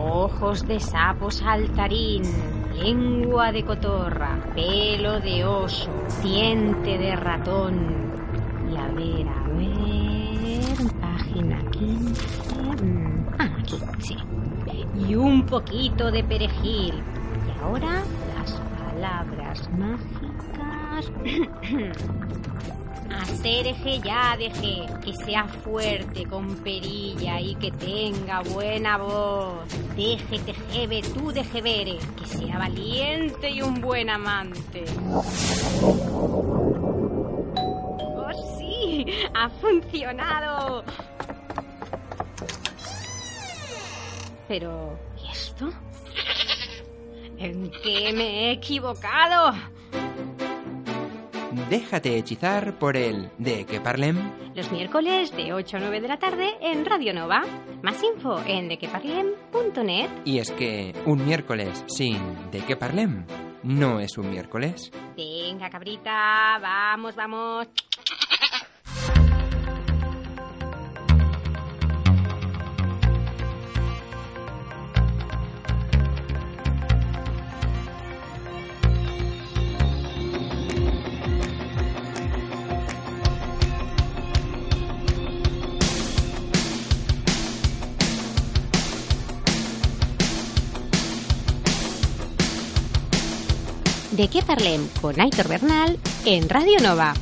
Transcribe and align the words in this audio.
ojos 0.00 0.66
de 0.66 0.80
sapo 0.80 1.30
saltarín, 1.30 2.22
lengua 2.74 3.52
de 3.52 3.64
cotorra, 3.64 4.38
pelo 4.54 5.20
de 5.20 5.44
oso, 5.44 5.90
diente 6.22 6.98
de 6.98 7.16
ratón. 7.16 8.10
Y 8.72 8.76
a 8.76 8.86
ver, 8.88 9.28
a 9.28 9.48
ver, 9.56 10.92
página 11.00 11.58
15. 11.70 12.84
mm, 12.84 13.26
Ah, 13.38 13.50
aquí, 13.58 13.78
sí. 13.98 14.16
Y 15.08 15.14
un 15.14 15.44
poquito 15.46 16.10
de 16.10 16.22
perejil. 16.24 16.94
Y 17.46 17.62
ahora 17.62 18.02
las 18.38 18.60
palabras 18.78 19.70
mágicas. 19.78 21.12
Hacer 23.10 23.74
ya 24.02 24.36
deje 24.36 24.86
que 25.04 25.12
sea 25.24 25.44
fuerte 25.46 26.24
con 26.26 26.56
perilla 26.56 27.40
y 27.40 27.54
que 27.56 27.70
tenga 27.72 28.42
buena 28.42 28.98
voz. 28.98 29.68
Deje 29.96 30.38
que 30.44 30.54
jebe 30.72 31.02
tú 31.02 31.32
de 31.32 31.44
jebere, 31.44 31.98
que 32.18 32.26
sea 32.26 32.58
valiente 32.58 33.50
y 33.50 33.62
un 33.62 33.80
buen 33.80 34.10
amante. 34.10 34.84
¡Oh, 35.12 35.24
sí! 38.58 39.06
¡Ha 39.34 39.48
funcionado! 39.48 40.84
Pero, 44.48 44.98
¿y 45.22 45.30
esto? 45.30 45.70
¿En 47.38 47.70
qué 47.82 48.12
me 48.12 48.24
he 48.24 48.50
equivocado? 48.52 49.54
Déjate 51.70 52.18
hechizar 52.18 52.80
por 52.80 52.96
el 52.96 53.30
de 53.38 53.64
que 53.64 53.80
parlem. 53.80 54.16
Los 54.56 54.72
miércoles 54.72 55.30
de 55.36 55.52
8 55.52 55.76
a 55.76 55.80
9 55.80 56.00
de 56.00 56.08
la 56.08 56.18
tarde 56.18 56.56
en 56.60 56.84
Radio 56.84 57.14
Nova. 57.14 57.42
Más 57.80 58.02
info 58.02 58.42
en 58.44 58.68
dequeparlem.net. 58.68 60.10
Y 60.24 60.38
es 60.38 60.50
que 60.50 60.92
un 61.06 61.24
miércoles 61.24 61.84
sin 61.86 62.18
de 62.50 62.58
que 62.58 62.74
parlem 62.74 63.24
no 63.62 64.00
es 64.00 64.18
un 64.18 64.30
miércoles. 64.30 64.90
Venga, 65.16 65.70
cabrita, 65.70 66.58
vamos, 66.60 67.14
vamos. 67.14 67.68
De 94.20 94.28
qué 94.28 94.42
parlem 94.42 94.86
con 95.00 95.18
Aitor 95.18 95.48
Bernal 95.48 95.98
en 96.26 96.46
Radio 96.46 96.78
Nova. 96.82 97.14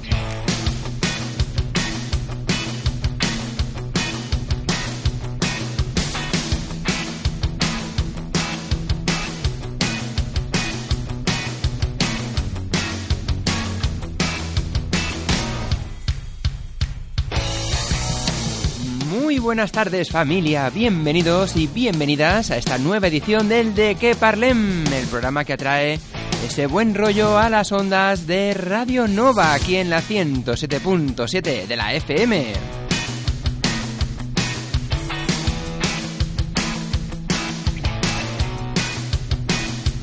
Muy 19.09 19.39
buenas 19.39 19.71
tardes 19.71 20.11
familia, 20.11 20.69
bienvenidos 20.71 21.55
y 21.55 21.69
bienvenidas 21.69 22.51
a 22.51 22.57
esta 22.57 22.77
nueva 22.77 23.07
edición 23.07 23.49
del 23.49 23.77
De 23.77 23.95
qué 23.95 24.17
parlem, 24.17 24.85
el 24.93 25.07
programa 25.07 25.45
que 25.45 25.53
atrae 25.53 26.01
ese 26.47 26.67
buen 26.67 26.95
rollo 26.95 27.39
a 27.39 27.49
las 27.51 27.73
ondas 27.73 28.27
de 28.27 28.55
Radio 28.55 29.07
Nova 29.09 29.55
aquí 29.55 29.77
en 29.77 29.91
la 29.91 30.01
107.7 30.03 31.67
de 31.67 31.77
la 31.77 31.93
FM. 31.95 32.53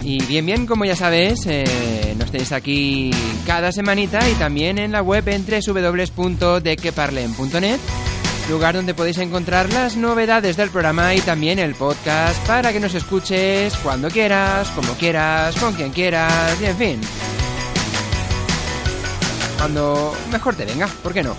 Y 0.03 0.23
bien, 0.25 0.45
bien, 0.45 0.67
como 0.67 0.85
ya 0.85 0.95
sabes, 0.95 1.47
eh, 1.47 2.13
nos 2.17 2.29
tenéis 2.29 2.51
aquí 2.51 3.09
cada 3.47 3.71
semanita 3.71 4.19
y 4.29 4.33
también 4.33 4.77
en 4.77 4.91
la 4.91 5.01
web 5.01 5.27
en 5.27 5.43
www.dequeparlem.net 5.45 7.79
lugar 8.49 8.75
donde 8.75 8.93
podéis 8.93 9.17
encontrar 9.17 9.71
las 9.73 9.95
novedades 9.95 10.57
del 10.57 10.69
programa 10.69 11.13
y 11.15 11.21
también 11.21 11.59
el 11.59 11.75
podcast 11.75 12.45
para 12.45 12.71
que 12.71 12.79
nos 12.79 12.93
escuches 12.93 13.75
cuando 13.77 14.09
quieras, 14.09 14.69
como 14.69 14.93
quieras, 14.93 15.55
con 15.55 15.73
quien 15.73 15.91
quieras 15.91 16.59
y 16.61 16.65
en 16.65 16.77
fin. 16.77 17.01
Cuando 19.57 20.15
mejor 20.31 20.55
te 20.55 20.65
venga, 20.65 20.87
¿por 21.01 21.13
qué 21.13 21.23
no? 21.23 21.35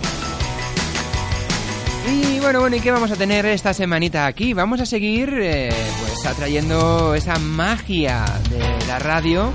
Y 2.09 2.39
bueno, 2.39 2.61
bueno, 2.61 2.75
¿y 2.75 2.79
qué 2.79 2.91
vamos 2.91 3.11
a 3.11 3.15
tener 3.15 3.45
esta 3.45 3.73
semanita 3.73 4.25
aquí? 4.25 4.53
Vamos 4.53 4.79
a 4.79 4.85
seguir 4.85 5.33
eh, 5.41 5.69
pues 5.99 6.25
atrayendo 6.25 7.13
esa 7.15 7.37
magia 7.37 8.25
de 8.49 8.87
la 8.87 8.99
radio. 8.99 9.51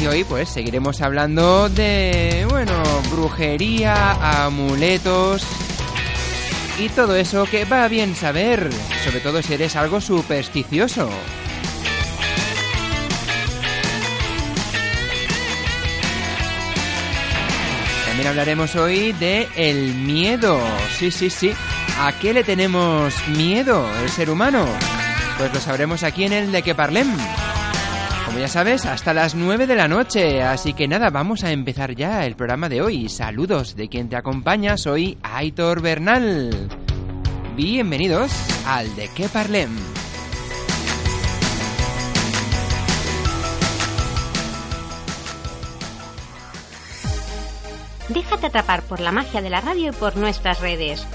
Y 0.00 0.06
hoy 0.06 0.24
pues 0.24 0.50
seguiremos 0.50 1.00
hablando 1.00 1.68
de, 1.68 2.46
bueno, 2.50 2.82
brujería, 3.10 4.44
amuletos 4.44 5.42
y 6.78 6.88
todo 6.90 7.16
eso 7.16 7.44
que 7.44 7.64
va 7.64 7.88
bien 7.88 8.14
saber, 8.14 8.68
sobre 9.04 9.20
todo 9.20 9.42
si 9.42 9.54
eres 9.54 9.74
algo 9.76 10.00
supersticioso. 10.00 11.08
También 18.06 18.28
hablaremos 18.28 18.76
hoy 18.76 19.12
de 19.12 19.48
el 19.56 19.94
miedo. 19.94 20.58
Sí, 20.98 21.10
sí, 21.10 21.30
sí. 21.30 21.52
¿A 21.98 22.12
qué 22.12 22.34
le 22.34 22.44
tenemos 22.44 23.14
miedo 23.28 23.86
el 24.02 24.10
ser 24.10 24.30
humano? 24.30 24.66
Pues 25.38 25.52
lo 25.52 25.60
sabremos 25.60 26.02
aquí 26.02 26.24
en 26.24 26.32
el 26.32 26.52
de 26.52 26.62
que 26.62 26.74
parlem. 26.74 27.14
Como 28.36 28.44
ya 28.44 28.52
sabes, 28.52 28.84
hasta 28.84 29.14
las 29.14 29.34
9 29.34 29.66
de 29.66 29.76
la 29.76 29.88
noche. 29.88 30.42
Así 30.42 30.74
que 30.74 30.86
nada, 30.86 31.08
vamos 31.08 31.42
a 31.42 31.52
empezar 31.52 31.94
ya 31.94 32.26
el 32.26 32.36
programa 32.36 32.68
de 32.68 32.82
hoy. 32.82 33.08
Saludos 33.08 33.76
de 33.76 33.88
quien 33.88 34.10
te 34.10 34.16
acompaña, 34.16 34.76
soy 34.76 35.16
Aitor 35.22 35.80
Bernal. 35.80 36.68
Bienvenidos 37.56 38.30
al 38.66 38.94
de 38.94 39.08
que 39.08 39.30
parlem. 39.30 39.70
Déjate 48.10 48.48
atrapar 48.48 48.82
por 48.82 49.00
la 49.00 49.12
magia 49.12 49.40
de 49.40 49.48
la 49.48 49.62
radio 49.62 49.92
y 49.92 49.92
por 49.92 50.18
nuestras 50.18 50.60
redes. 50.60 51.06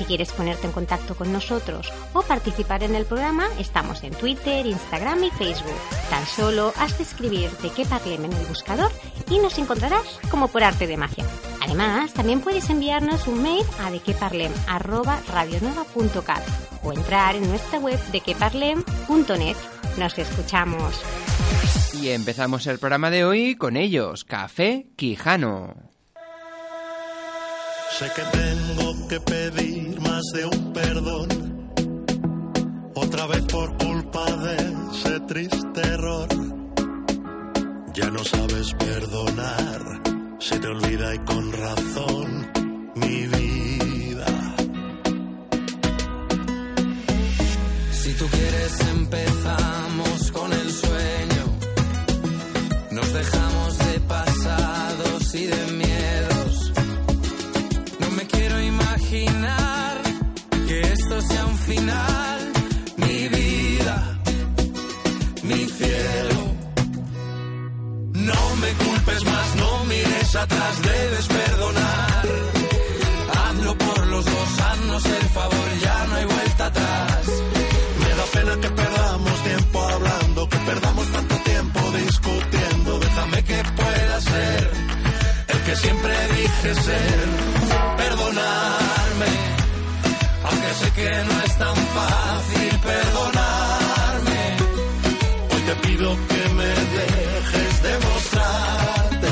Si 0.00 0.06
quieres 0.06 0.32
ponerte 0.32 0.66
en 0.66 0.72
contacto 0.72 1.14
con 1.14 1.30
nosotros 1.30 1.92
o 2.14 2.22
participar 2.22 2.82
en 2.82 2.94
el 2.94 3.04
programa, 3.04 3.48
estamos 3.58 4.02
en 4.02 4.14
Twitter, 4.14 4.64
Instagram 4.64 5.24
y 5.24 5.30
Facebook. 5.30 5.76
Tan 6.08 6.24
solo 6.24 6.72
has 6.78 6.96
de 6.96 7.04
escribir 7.04 7.50
de 7.58 7.68
qué 7.68 7.84
parlem 7.84 8.24
en 8.24 8.32
el 8.32 8.46
buscador 8.46 8.90
y 9.28 9.38
nos 9.40 9.58
encontrarás 9.58 10.18
como 10.30 10.48
por 10.48 10.64
arte 10.64 10.86
de 10.86 10.96
magia. 10.96 11.26
Además, 11.60 12.14
también 12.14 12.40
puedes 12.40 12.70
enviarnos 12.70 13.26
un 13.26 13.42
mail 13.42 13.66
a 13.78 13.90
dequeparlem@radionova.cat 13.90 16.44
o 16.82 16.94
entrar 16.94 17.36
en 17.36 17.46
nuestra 17.46 17.78
web 17.78 18.00
dequeparlem.net. 18.10 19.56
Nos 19.98 20.18
escuchamos. 20.18 20.98
Y 22.00 22.08
empezamos 22.08 22.66
el 22.66 22.78
programa 22.78 23.10
de 23.10 23.26
hoy 23.26 23.54
con 23.54 23.76
ellos, 23.76 24.24
Café 24.24 24.86
Quijano. 24.96 25.90
Sé 27.90 28.10
que 28.16 28.22
tengo 28.22 29.08
que 29.08 29.20
pedir 29.20 29.89
de 30.22 30.44
un 30.44 30.72
perdón. 30.74 31.28
Otra 32.94 33.26
vez 33.26 33.42
por 33.46 33.76
culpa 33.78 34.24
de 34.36 34.56
ese 34.92 35.20
triste 35.20 35.80
error. 35.80 36.28
Ya 37.94 38.10
no 38.10 38.22
sabes 38.22 38.74
perdonar. 38.74 40.02
Se 40.38 40.58
te 40.58 40.68
olvida 40.68 41.14
y 41.14 41.18
con 41.20 41.52
razón 41.52 42.52
mi 42.96 43.26
vida. 43.26 44.26
Si 47.92 48.12
tú 48.14 48.26
quieres 48.26 48.80
empezamos 48.90 50.09
final, 61.70 62.38
mi 62.96 63.28
vida, 63.28 63.96
mi 65.42 65.60
cielo. 65.78 66.40
No 68.30 68.40
me 68.62 68.70
culpes 68.84 69.24
más, 69.32 69.48
no 69.62 69.84
mires 69.84 70.34
atrás, 70.44 70.72
debes 70.82 71.26
perdonar. 71.38 72.22
Hazlo 73.38 73.72
por 73.78 74.06
los 74.12 74.24
dos, 74.24 74.50
haznos 74.66 75.04
el 75.04 75.26
favor, 75.38 75.68
ya 75.86 76.06
no 76.08 76.14
hay 76.16 76.26
vuelta 76.36 76.66
atrás. 76.66 77.24
Me 78.02 78.10
da 78.18 78.24
pena 78.36 78.54
que 78.62 78.70
perdamos 78.82 79.36
tiempo 79.50 79.78
hablando, 79.94 80.48
que 80.48 80.58
perdamos 80.70 81.06
tanto 81.16 81.34
tiempo 81.52 81.80
discutiendo. 82.04 82.98
Déjame 82.98 83.44
que 83.48 83.58
pueda 83.80 84.20
ser 84.32 84.70
el 85.52 85.58
que 85.66 85.76
siempre 85.76 86.14
dije 86.36 86.74
ser 86.86 87.59
aunque 90.50 90.74
sé 90.74 90.90
que 90.92 91.10
no 91.10 91.42
es 91.44 91.58
tan 91.58 91.76
fácil 91.76 92.80
perdonarme. 92.80 94.42
Hoy 95.52 95.62
te 95.68 95.74
pido 95.86 96.16
que 96.28 96.48
me 96.58 96.70
dejes 96.98 97.82
demostrarte 97.82 99.28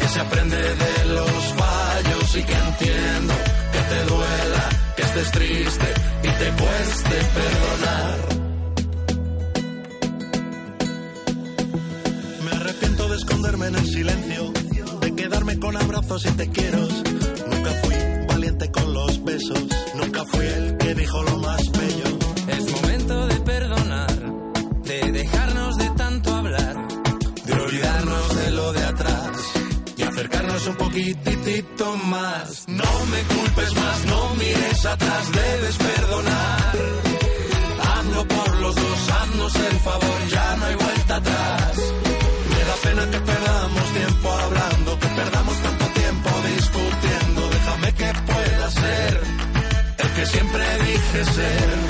que 0.00 0.08
se 0.08 0.20
aprende 0.20 0.56
de 0.56 1.04
los 1.14 1.44
fallos 1.60 2.36
y 2.36 2.42
que 2.42 2.54
entiendo 2.54 3.34
que 3.72 3.80
te 3.90 4.04
duela, 4.12 4.68
que 4.96 5.02
estés 5.02 5.30
triste 5.32 5.94
y 6.22 6.28
te 6.28 6.48
cueste 6.62 7.16
perdonar. 7.38 8.18
Me 12.44 12.50
arrepiento 12.52 13.08
de 13.08 13.16
esconderme 13.16 13.66
en 13.66 13.74
el 13.74 13.86
silencio, 13.86 14.52
de 15.00 15.14
quedarme 15.14 15.58
con 15.58 15.76
abrazos 15.76 16.24
y 16.26 16.30
te 16.30 16.48
quiero. 16.50 17.09
Fui 20.26 20.46
el 20.46 20.76
que 20.78 20.94
dijo 20.94 21.22
lo 21.22 21.38
más 21.38 21.60
bello. 21.72 22.18
Es 22.48 22.72
momento 22.72 23.26
de 23.26 23.36
perdonar, 23.40 24.16
de 24.84 25.12
dejarnos 25.12 25.76
de 25.76 25.90
tanto 25.90 26.34
hablar, 26.34 26.88
de 27.44 27.52
olvidarnos 27.52 28.36
de 28.36 28.50
lo 28.50 28.72
de 28.72 28.84
atrás 28.84 29.30
y 29.96 30.02
acercarnos 30.02 30.66
un 30.66 30.76
poquitito 30.76 31.96
más. 31.96 32.64
No 32.68 33.06
me 33.12 33.22
culpes 33.34 33.74
más, 33.74 34.04
no 34.06 34.34
mires 34.34 34.86
atrás, 34.86 35.32
debes 35.32 35.76
perdonar. 35.76 36.72
Hazlo 37.82 38.28
por 38.28 38.56
los 38.56 38.74
dos, 38.74 39.10
haznos 39.10 39.54
el 39.54 39.78
favor, 39.80 40.28
ya 40.28 40.56
no 40.56 40.64
hay 40.66 40.74
vuelta 40.74 41.16
atrás. 41.16 42.09
Dije 51.12 51.24
ser. 51.24 51.89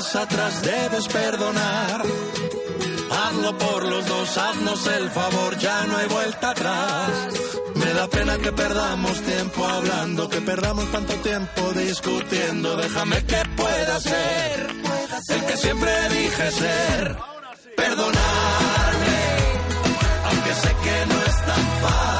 Atrás, 0.00 0.62
debes 0.62 1.06
perdonar. 1.08 2.02
Hazlo 3.10 3.58
por 3.58 3.84
los 3.84 4.06
dos, 4.06 4.38
haznos 4.38 4.86
el 4.86 5.10
favor, 5.10 5.58
ya 5.58 5.84
no 5.86 5.96
hay 5.98 6.08
vuelta 6.08 6.50
atrás. 6.50 7.10
Me 7.74 7.92
da 7.92 8.08
pena 8.08 8.38
que 8.38 8.52
perdamos 8.52 9.20
tiempo 9.20 9.64
hablando, 9.66 10.28
que 10.28 10.40
perdamos 10.40 10.90
tanto 10.90 11.14
tiempo 11.16 11.72
discutiendo. 11.74 12.76
Déjame 12.76 13.24
que 13.26 13.42
pueda 13.56 14.00
ser 14.00 14.70
el 15.28 15.44
que 15.46 15.56
siempre 15.56 15.92
dije 16.08 16.50
ser. 16.50 17.16
Perdonarme, 17.76 19.20
aunque 20.24 20.54
sé 20.54 20.76
que 20.82 21.06
no 21.06 21.22
es 21.22 21.36
tan 21.46 21.66
fácil 21.82 22.19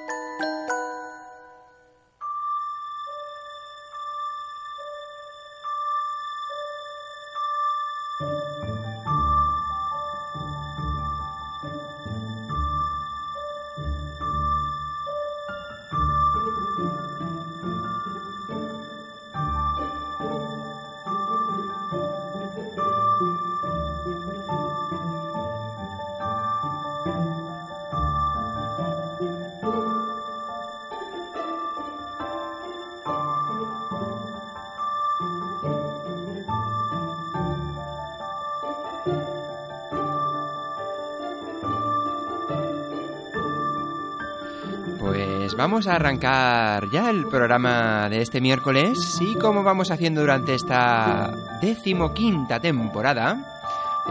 Vamos 45.61 45.85
a 45.85 45.93
arrancar 45.93 46.89
ya 46.89 47.11
el 47.11 47.27
programa 47.27 48.09
de 48.09 48.23
este 48.23 48.41
miércoles 48.41 49.19
y 49.21 49.35
como 49.35 49.61
vamos 49.61 49.91
haciendo 49.91 50.21
durante 50.21 50.55
esta 50.55 51.31
decimoquinta 51.61 52.59
temporada, 52.59 53.37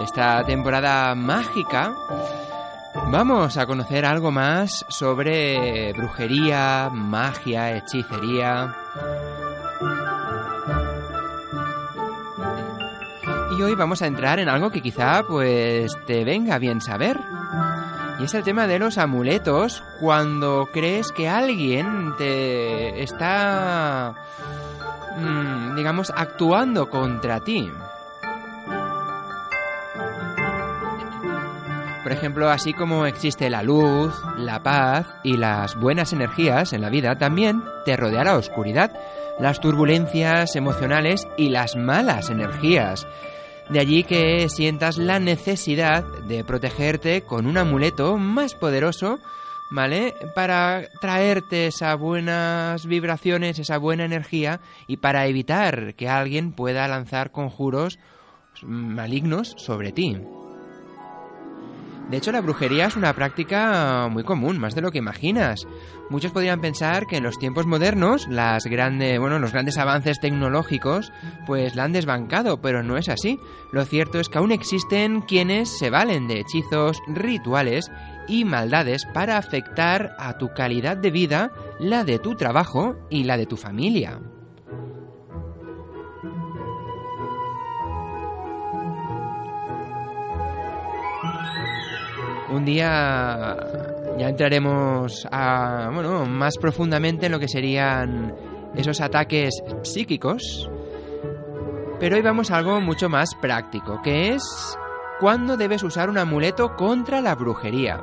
esta 0.00 0.45
temporada 0.45 1.12
mágica, 1.16 1.92
vamos 3.11 3.57
a 3.57 3.66
conocer 3.66 4.04
algo 4.04 4.30
más 4.30 4.87
sobre 4.90 5.92
brujería, 5.92 6.88
magia, 6.92 7.76
hechicería. 7.76 8.73
Y 13.59 13.61
hoy 13.61 13.75
vamos 13.75 14.02
a 14.02 14.07
entrar 14.07 14.38
en 14.38 14.49
algo 14.49 14.71
que 14.71 14.80
quizá 14.80 15.25
pues 15.26 15.99
te 16.07 16.23
venga 16.25 16.59
bien 16.59 16.80
saber. 16.80 17.19
Y 18.20 18.24
es 18.24 18.34
el 18.34 18.42
tema 18.42 18.66
de 18.66 18.78
los 18.78 18.98
amuletos 18.98 19.82
cuando 19.98 20.68
crees 20.70 21.10
que 21.10 21.26
alguien 21.26 22.12
te 22.18 23.02
está, 23.02 24.14
mm, 25.16 25.74
digamos, 25.74 26.12
actuando 26.14 26.90
contra 26.90 27.40
ti. 27.40 27.70
Por 32.02 32.12
ejemplo, 32.12 32.50
así 32.50 32.74
como 32.74 33.06
existe 33.06 33.48
la 33.48 33.62
luz, 33.62 34.12
la 34.36 34.62
paz 34.62 35.06
y 35.22 35.38
las 35.38 35.74
buenas 35.76 36.12
energías 36.12 36.74
en 36.74 36.82
la 36.82 36.90
vida, 36.90 37.16
también 37.16 37.62
te 37.86 37.96
rodea 37.96 38.24
la 38.24 38.36
oscuridad, 38.36 38.90
las 39.38 39.60
turbulencias 39.60 40.56
emocionales 40.56 41.26
y 41.38 41.48
las 41.48 41.74
malas 41.74 42.28
energías. 42.28 43.06
De 43.70 43.78
allí 43.78 44.02
que 44.02 44.48
sientas 44.48 44.98
la 44.98 45.20
necesidad 45.20 46.04
de 46.26 46.42
protegerte 46.42 47.22
con 47.22 47.46
un 47.46 47.56
amuleto 47.56 48.16
más 48.16 48.54
poderoso, 48.54 49.20
¿vale? 49.70 50.12
Para 50.34 50.88
traerte 51.00 51.68
esas 51.68 51.96
buenas 51.96 52.84
vibraciones, 52.86 53.60
esa 53.60 53.78
buena 53.78 54.04
energía 54.04 54.58
y 54.88 54.96
para 54.96 55.28
evitar 55.28 55.94
que 55.94 56.08
alguien 56.08 56.50
pueda 56.50 56.88
lanzar 56.88 57.30
conjuros 57.30 58.00
malignos 58.62 59.54
sobre 59.56 59.92
ti. 59.92 60.16
De 62.11 62.17
hecho, 62.17 62.33
la 62.33 62.40
brujería 62.40 62.87
es 62.87 62.97
una 62.97 63.14
práctica 63.14 64.09
muy 64.11 64.25
común, 64.25 64.59
más 64.59 64.75
de 64.75 64.81
lo 64.81 64.90
que 64.90 64.99
imaginas. 64.99 65.69
Muchos 66.09 66.33
podrían 66.33 66.61
pensar 66.61 67.07
que 67.07 67.19
en 67.19 67.23
los 67.23 67.38
tiempos 67.38 67.67
modernos 67.67 68.26
las 68.26 68.64
los 68.64 69.52
grandes 69.52 69.79
avances 69.79 70.19
tecnológicos 70.19 71.12
pues 71.47 71.76
la 71.76 71.85
han 71.85 71.93
desbancado, 71.93 72.61
pero 72.61 72.83
no 72.83 72.97
es 72.97 73.09
así. 73.09 73.38
Lo 73.71 73.85
cierto 73.85 74.19
es 74.19 74.29
que 74.29 74.38
aún 74.38 74.50
existen 74.50 75.21
quienes 75.21 75.79
se 75.79 75.88
valen 75.88 76.26
de 76.26 76.40
hechizos, 76.40 76.99
rituales 77.07 77.93
y 78.26 78.45
maldades 78.45 79.07
para 79.14 79.38
afectar 79.38 80.17
a 80.19 80.37
tu 80.37 80.49
calidad 80.52 80.97
de 80.97 81.12
vida, 81.12 81.52
la 81.79 82.02
de 82.02 82.19
tu 82.19 82.35
trabajo 82.35 82.97
y 83.09 83.23
la 83.23 83.37
de 83.37 83.47
tu 83.47 83.57
familia. 83.57 84.19
Un 92.50 92.64
día 92.64 93.57
ya 94.19 94.28
entraremos 94.28 95.26
a, 95.30 95.90
bueno, 95.95 96.26
más 96.26 96.59
profundamente 96.59 97.26
en 97.26 97.33
lo 97.33 97.38
que 97.38 97.49
serían 97.49 98.35
esos 98.75 99.00
ataques 99.00 99.62
psíquicos. 99.83 100.69
Pero 102.00 102.16
hoy 102.16 102.23
vamos 102.23 102.50
a 102.50 102.57
algo 102.57 102.80
mucho 102.80 103.09
más 103.09 103.35
práctico, 103.37 104.00
que 104.02 104.30
es 104.30 104.42
cuándo 105.21 105.57
debes 105.57 105.83
usar 105.83 106.11
un 106.11 106.19
amuleto 106.19 106.75
contra 106.75 107.21
la 107.21 107.35
brujería. 107.35 108.02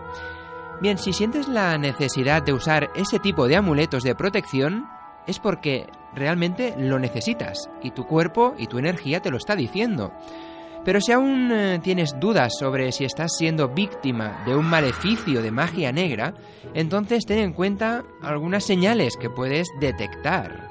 Bien, 0.80 0.98
si 0.98 1.12
sientes 1.12 1.48
la 1.48 1.77
necesidad 1.77 2.44
de 2.44 2.54
usar 2.54 2.89
ese 2.96 3.20
tipo 3.20 3.48
de 3.48 3.58
amuletos 3.58 4.04
de 4.04 4.16
protección, 4.16 4.88
es 5.25 5.39
porque 5.39 5.88
realmente 6.13 6.75
lo 6.77 7.00
necesitas 7.00 7.70
y 7.82 7.92
tu 7.92 8.06
cuerpo 8.06 8.54
y 8.58 8.68
tu 8.68 8.77
energía 8.77 9.22
te 9.22 9.32
lo 9.32 9.38
está 9.38 9.56
diciendo. 9.56 10.13
Pero 10.88 11.01
si 11.01 11.12
aún 11.12 11.51
eh, 11.51 11.82
tienes 11.84 12.17
dudas 12.17 12.53
sobre 12.58 12.94
si 12.94 13.03
estás 13.03 13.36
siendo 13.36 13.67
víctima 13.67 14.41
de 14.46 14.56
un 14.56 14.65
maleficio 14.65 15.41
de 15.41 15.51
magia 15.51 15.91
negra, 15.91 16.34
entonces 16.74 17.25
ten 17.25 17.39
en 17.39 17.51
cuenta 17.51 18.06
algunas 18.22 18.63
señales 18.63 19.17
que 19.17 19.29
puedes 19.29 19.67
detectar. 19.82 20.65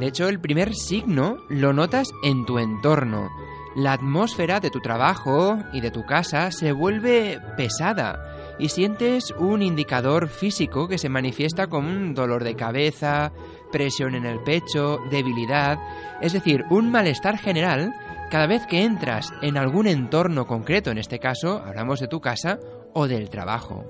De 0.00 0.06
hecho, 0.06 0.28
el 0.28 0.40
primer 0.40 0.74
signo 0.74 1.36
lo 1.48 1.72
notas 1.72 2.08
en 2.24 2.44
tu 2.44 2.58
entorno. 2.58 3.28
La 3.76 3.92
atmósfera 3.92 4.58
de 4.58 4.70
tu 4.70 4.80
trabajo 4.80 5.58
y 5.72 5.80
de 5.80 5.92
tu 5.92 6.04
casa 6.04 6.50
se 6.50 6.72
vuelve 6.72 7.38
pesada 7.56 8.56
y 8.58 8.70
sientes 8.70 9.32
un 9.38 9.62
indicador 9.62 10.28
físico 10.28 10.88
que 10.88 10.98
se 10.98 11.08
manifiesta 11.08 11.68
como 11.68 11.90
un 11.90 12.14
dolor 12.14 12.42
de 12.42 12.56
cabeza, 12.56 13.32
presión 13.70 14.14
en 14.14 14.26
el 14.26 14.42
pecho, 14.42 14.98
debilidad, 15.10 15.78
es 16.20 16.32
decir, 16.32 16.64
un 16.70 16.90
malestar 16.90 17.38
general 17.38 17.92
cada 18.30 18.46
vez 18.46 18.66
que 18.66 18.82
entras 18.82 19.32
en 19.42 19.56
algún 19.56 19.86
entorno 19.86 20.46
concreto, 20.46 20.90
en 20.90 20.98
este 20.98 21.18
caso 21.18 21.62
hablamos 21.64 22.00
de 22.00 22.08
tu 22.08 22.20
casa 22.20 22.58
o 22.92 23.06
del 23.06 23.30
trabajo. 23.30 23.84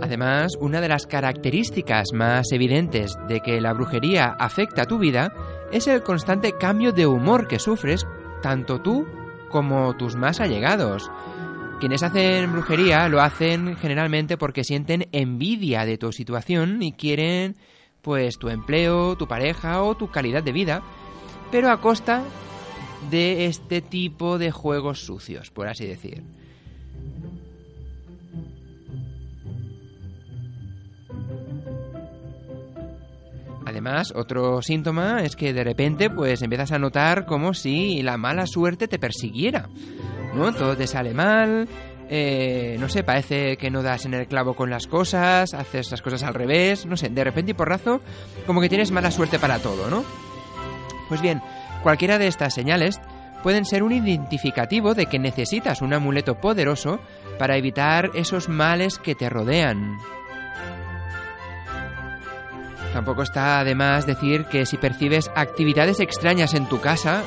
Además, 0.00 0.52
una 0.60 0.80
de 0.80 0.88
las 0.88 1.06
características 1.06 2.12
más 2.12 2.52
evidentes 2.52 3.16
de 3.26 3.40
que 3.40 3.60
la 3.60 3.72
brujería 3.72 4.34
afecta 4.38 4.82
a 4.82 4.86
tu 4.86 4.98
vida 4.98 5.32
es 5.72 5.86
el 5.86 6.02
constante 6.02 6.52
cambio 6.52 6.92
de 6.92 7.06
humor 7.06 7.48
que 7.48 7.58
sufres 7.58 8.06
tanto 8.42 8.80
tú 8.82 9.06
como 9.48 9.96
tus 9.96 10.14
más 10.16 10.40
allegados. 10.40 11.10
Quienes 11.84 12.02
hacen 12.02 12.50
brujería 12.50 13.10
lo 13.10 13.20
hacen 13.20 13.76
generalmente 13.76 14.38
porque 14.38 14.64
sienten 14.64 15.06
envidia 15.12 15.84
de 15.84 15.98
tu 15.98 16.12
situación 16.12 16.82
y 16.82 16.92
quieren 16.92 17.56
pues 18.00 18.38
tu 18.38 18.48
empleo, 18.48 19.16
tu 19.16 19.28
pareja 19.28 19.82
o 19.82 19.94
tu 19.94 20.10
calidad 20.10 20.42
de 20.42 20.52
vida, 20.52 20.82
pero 21.52 21.70
a 21.70 21.82
costa 21.82 22.24
de 23.10 23.44
este 23.44 23.82
tipo 23.82 24.38
de 24.38 24.50
juegos 24.50 25.00
sucios, 25.00 25.50
por 25.50 25.68
así 25.68 25.84
decir. 25.84 26.22
Además, 33.66 34.10
otro 34.16 34.62
síntoma 34.62 35.20
es 35.22 35.36
que 35.36 35.52
de 35.52 35.64
repente 35.64 36.08
pues 36.08 36.40
empiezas 36.40 36.72
a 36.72 36.78
notar 36.78 37.26
como 37.26 37.52
si 37.52 38.02
la 38.02 38.16
mala 38.16 38.46
suerte 38.46 38.88
te 38.88 38.98
persiguiera. 38.98 39.68
¿No? 40.34 40.52
Todo 40.52 40.76
te 40.76 40.86
sale 40.86 41.14
mal, 41.14 41.68
eh, 42.08 42.76
no 42.78 42.88
sé, 42.88 43.02
parece 43.02 43.56
que 43.56 43.70
no 43.70 43.82
das 43.82 44.04
en 44.04 44.14
el 44.14 44.26
clavo 44.26 44.54
con 44.54 44.70
las 44.70 44.86
cosas, 44.86 45.54
haces 45.54 45.90
las 45.90 46.02
cosas 46.02 46.22
al 46.22 46.34
revés, 46.34 46.86
no 46.86 46.96
sé, 46.96 47.08
de 47.08 47.24
repente 47.24 47.52
y 47.52 47.54
porrazo, 47.54 48.00
como 48.46 48.60
que 48.60 48.68
tienes 48.68 48.90
mala 48.90 49.10
suerte 49.10 49.38
para 49.38 49.58
todo, 49.58 49.88
¿no? 49.88 50.04
Pues 51.08 51.22
bien, 51.22 51.40
cualquiera 51.82 52.18
de 52.18 52.26
estas 52.26 52.54
señales 52.54 53.00
pueden 53.42 53.64
ser 53.64 53.82
un 53.82 53.92
identificativo 53.92 54.94
de 54.94 55.06
que 55.06 55.18
necesitas 55.18 55.82
un 55.82 55.94
amuleto 55.94 56.36
poderoso 56.36 57.00
para 57.38 57.56
evitar 57.56 58.10
esos 58.14 58.48
males 58.48 58.98
que 58.98 59.14
te 59.14 59.28
rodean. 59.28 59.98
Tampoco 62.94 63.22
está 63.22 63.58
además 63.58 64.06
decir 64.06 64.44
que 64.44 64.66
si 64.66 64.76
percibes 64.76 65.28
actividades 65.34 65.98
extrañas 65.98 66.54
en 66.54 66.68
tu 66.68 66.80
casa, 66.80 67.24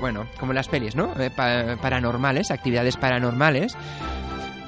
bueno, 0.00 0.26
como 0.40 0.54
las 0.54 0.68
pelis, 0.68 0.96
¿no? 0.96 1.12
Eh, 1.20 1.30
paranormales, 1.30 2.50
actividades 2.50 2.96
paranormales, 2.96 3.76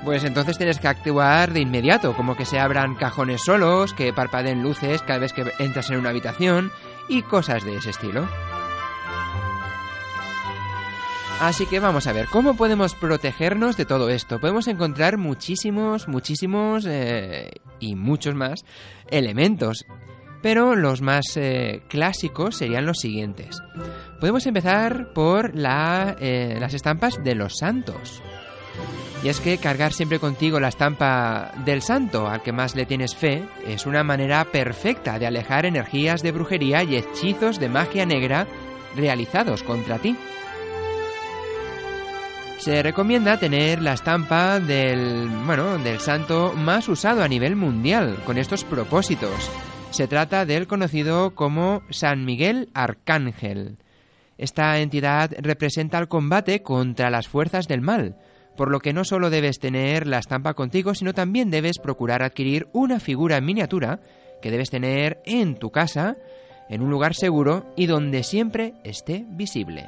pues 0.04 0.22
entonces 0.24 0.58
tienes 0.58 0.78
que 0.78 0.88
actuar 0.88 1.54
de 1.54 1.60
inmediato, 1.60 2.12
como 2.12 2.36
que 2.36 2.44
se 2.44 2.58
abran 2.58 2.94
cajones 2.94 3.42
solos, 3.42 3.94
que 3.94 4.12
parpadeen 4.12 4.62
luces 4.62 5.00
cada 5.00 5.20
vez 5.20 5.32
que 5.32 5.50
entras 5.58 5.88
en 5.88 5.96
una 5.96 6.10
habitación 6.10 6.70
y 7.08 7.22
cosas 7.22 7.64
de 7.64 7.76
ese 7.76 7.88
estilo. 7.88 8.28
Así 11.40 11.66
que 11.66 11.78
vamos 11.78 12.08
a 12.08 12.12
ver, 12.12 12.26
¿cómo 12.26 12.56
podemos 12.56 12.94
protegernos 12.94 13.76
de 13.76 13.84
todo 13.84 14.08
esto? 14.10 14.40
Podemos 14.40 14.66
encontrar 14.66 15.18
muchísimos, 15.18 16.08
muchísimos 16.08 16.84
eh, 16.84 17.50
y 17.78 17.94
muchos 17.94 18.34
más 18.34 18.64
elementos. 19.08 19.86
Pero 20.42 20.74
los 20.74 21.00
más 21.00 21.36
eh, 21.36 21.82
clásicos 21.88 22.56
serían 22.56 22.86
los 22.86 22.98
siguientes. 22.98 23.60
Podemos 24.18 24.46
empezar 24.46 25.12
por 25.12 25.52
eh, 25.54 26.56
las 26.58 26.74
estampas 26.74 27.22
de 27.22 27.34
los 27.36 27.56
santos. 27.58 28.20
Y 29.22 29.28
es 29.28 29.40
que 29.40 29.58
cargar 29.58 29.92
siempre 29.92 30.18
contigo 30.18 30.58
la 30.58 30.68
estampa 30.68 31.52
del 31.64 31.82
santo 31.82 32.28
al 32.28 32.42
que 32.42 32.52
más 32.52 32.74
le 32.74 32.86
tienes 32.86 33.14
fe 33.14 33.44
es 33.66 33.86
una 33.86 34.02
manera 34.02 34.44
perfecta 34.44 35.18
de 35.18 35.26
alejar 35.26 35.66
energías 35.66 36.22
de 36.22 36.32
brujería 36.32 36.82
y 36.82 36.96
hechizos 36.96 37.58
de 37.58 37.68
magia 37.68 38.06
negra 38.06 38.46
realizados 38.96 39.62
contra 39.62 39.98
ti. 39.98 40.16
Se 42.58 42.82
recomienda 42.82 43.38
tener 43.38 43.80
la 43.80 43.92
estampa 43.92 44.58
del, 44.58 45.28
bueno, 45.46 45.78
del 45.78 46.00
santo 46.00 46.52
más 46.54 46.88
usado 46.88 47.22
a 47.22 47.28
nivel 47.28 47.54
mundial 47.54 48.18
con 48.26 48.36
estos 48.36 48.64
propósitos. 48.64 49.48
Se 49.90 50.08
trata 50.08 50.44
del 50.44 50.66
conocido 50.66 51.36
como 51.36 51.82
San 51.90 52.24
Miguel 52.24 52.68
Arcángel. 52.74 53.78
Esta 54.38 54.80
entidad 54.80 55.30
representa 55.38 55.98
el 55.98 56.08
combate 56.08 56.62
contra 56.62 57.10
las 57.10 57.28
fuerzas 57.28 57.68
del 57.68 57.80
mal, 57.80 58.16
por 58.56 58.72
lo 58.72 58.80
que 58.80 58.92
no 58.92 59.04
solo 59.04 59.30
debes 59.30 59.60
tener 59.60 60.08
la 60.08 60.18
estampa 60.18 60.54
contigo, 60.54 60.94
sino 60.94 61.14
también 61.14 61.50
debes 61.50 61.78
procurar 61.78 62.24
adquirir 62.24 62.66
una 62.72 62.98
figura 62.98 63.36
en 63.36 63.44
miniatura 63.44 64.00
que 64.42 64.50
debes 64.50 64.70
tener 64.70 65.22
en 65.24 65.54
tu 65.54 65.70
casa, 65.70 66.16
en 66.68 66.82
un 66.82 66.90
lugar 66.90 67.14
seguro 67.14 67.72
y 67.76 67.86
donde 67.86 68.24
siempre 68.24 68.74
esté 68.82 69.24
visible. 69.28 69.86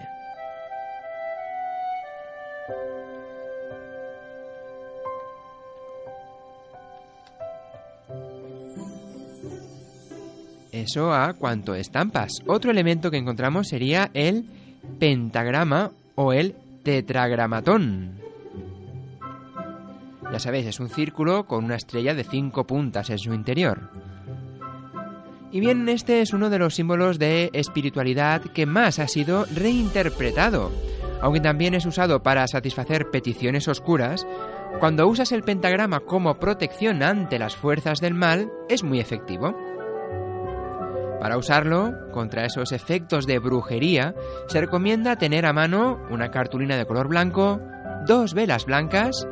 Eso 10.72 11.12
a 11.12 11.34
cuanto 11.34 11.74
estampas. 11.74 12.42
Otro 12.46 12.70
elemento 12.70 13.10
que 13.10 13.16
encontramos 13.16 13.68
sería 13.68 14.10
el 14.14 14.44
pentagrama 14.98 15.90
o 16.14 16.32
el 16.32 16.54
tetragramatón. 16.84 18.20
Ya 20.32 20.38
sabéis, 20.38 20.66
es 20.66 20.80
un 20.80 20.90
círculo 20.90 21.44
con 21.46 21.64
una 21.64 21.74
estrella 21.74 22.14
de 22.14 22.24
cinco 22.24 22.64
puntas 22.64 23.10
en 23.10 23.18
su 23.18 23.34
interior. 23.34 23.90
Y 25.52 25.58
bien, 25.58 25.88
este 25.88 26.20
es 26.20 26.32
uno 26.32 26.48
de 26.48 26.60
los 26.60 26.76
símbolos 26.76 27.18
de 27.18 27.50
espiritualidad 27.52 28.42
que 28.42 28.66
más 28.66 29.00
ha 29.00 29.08
sido 29.08 29.46
reinterpretado. 29.52 30.70
Aunque 31.20 31.40
también 31.40 31.74
es 31.74 31.84
usado 31.84 32.22
para 32.22 32.46
satisfacer 32.46 33.10
peticiones 33.10 33.66
oscuras, 33.66 34.26
cuando 34.78 35.08
usas 35.08 35.32
el 35.32 35.42
pentagrama 35.42 36.00
como 36.00 36.38
protección 36.38 37.02
ante 37.02 37.40
las 37.40 37.56
fuerzas 37.56 38.00
del 38.00 38.14
mal, 38.14 38.50
es 38.68 38.84
muy 38.84 39.00
efectivo. 39.00 39.54
Para 41.20 41.36
usarlo 41.36 41.92
contra 42.12 42.46
esos 42.46 42.72
efectos 42.72 43.26
de 43.26 43.38
brujería, 43.38 44.14
se 44.48 44.60
recomienda 44.60 45.16
tener 45.16 45.44
a 45.44 45.52
mano 45.52 46.00
una 46.10 46.30
cartulina 46.30 46.78
de 46.78 46.86
color 46.86 47.08
blanco, 47.08 47.60
dos 48.06 48.32
velas 48.32 48.64
blancas 48.64 49.28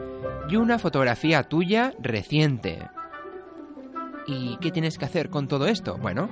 y 0.50 0.57
una 0.57 0.78
fotografía 0.78 1.45
tuya 1.45 1.95
reciente. 1.99 2.88
¿Y 4.26 4.59
qué 4.59 4.71
tienes 4.71 4.99
que 4.99 5.07
hacer 5.07 5.30
con 5.30 5.49
todo 5.49 5.66
esto? 5.66 5.97
Bueno, 5.97 6.28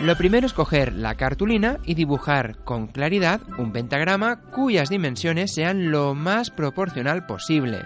lo 0.00 0.14
primero 0.16 0.46
es 0.46 0.52
coger 0.52 0.92
la 0.92 1.14
cartulina 1.14 1.78
y 1.84 1.94
dibujar 1.94 2.58
con 2.62 2.88
claridad 2.88 3.40
un 3.56 3.72
pentagrama 3.72 4.42
cuyas 4.52 4.90
dimensiones 4.90 5.54
sean 5.54 5.90
lo 5.90 6.14
más 6.14 6.50
proporcional 6.50 7.24
posible. 7.24 7.80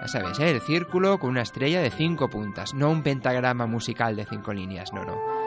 Ya 0.00 0.08
sabes, 0.08 0.40
¿eh? 0.40 0.50
el 0.50 0.60
círculo 0.60 1.20
con 1.20 1.30
una 1.30 1.42
estrella 1.42 1.80
de 1.80 1.90
cinco 1.90 2.28
puntas, 2.28 2.74
no 2.74 2.90
un 2.90 3.04
pentagrama 3.04 3.66
musical 3.66 4.16
de 4.16 4.26
cinco 4.26 4.52
líneas, 4.52 4.92
no, 4.92 5.04
no. 5.04 5.41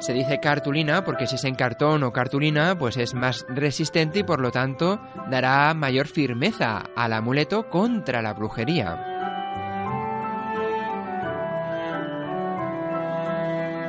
Se 0.00 0.12
dice 0.12 0.38
cartulina 0.38 1.04
porque 1.04 1.26
si 1.26 1.34
es 1.34 1.44
en 1.44 1.56
cartón 1.56 2.04
o 2.04 2.12
cartulina, 2.12 2.78
pues 2.78 2.96
es 2.96 3.14
más 3.14 3.44
resistente 3.48 4.20
y 4.20 4.22
por 4.22 4.40
lo 4.40 4.52
tanto 4.52 5.00
dará 5.28 5.74
mayor 5.74 6.06
firmeza 6.06 6.84
al 6.94 7.12
amuleto 7.12 7.68
contra 7.68 8.22
la 8.22 8.32
brujería. 8.32 9.04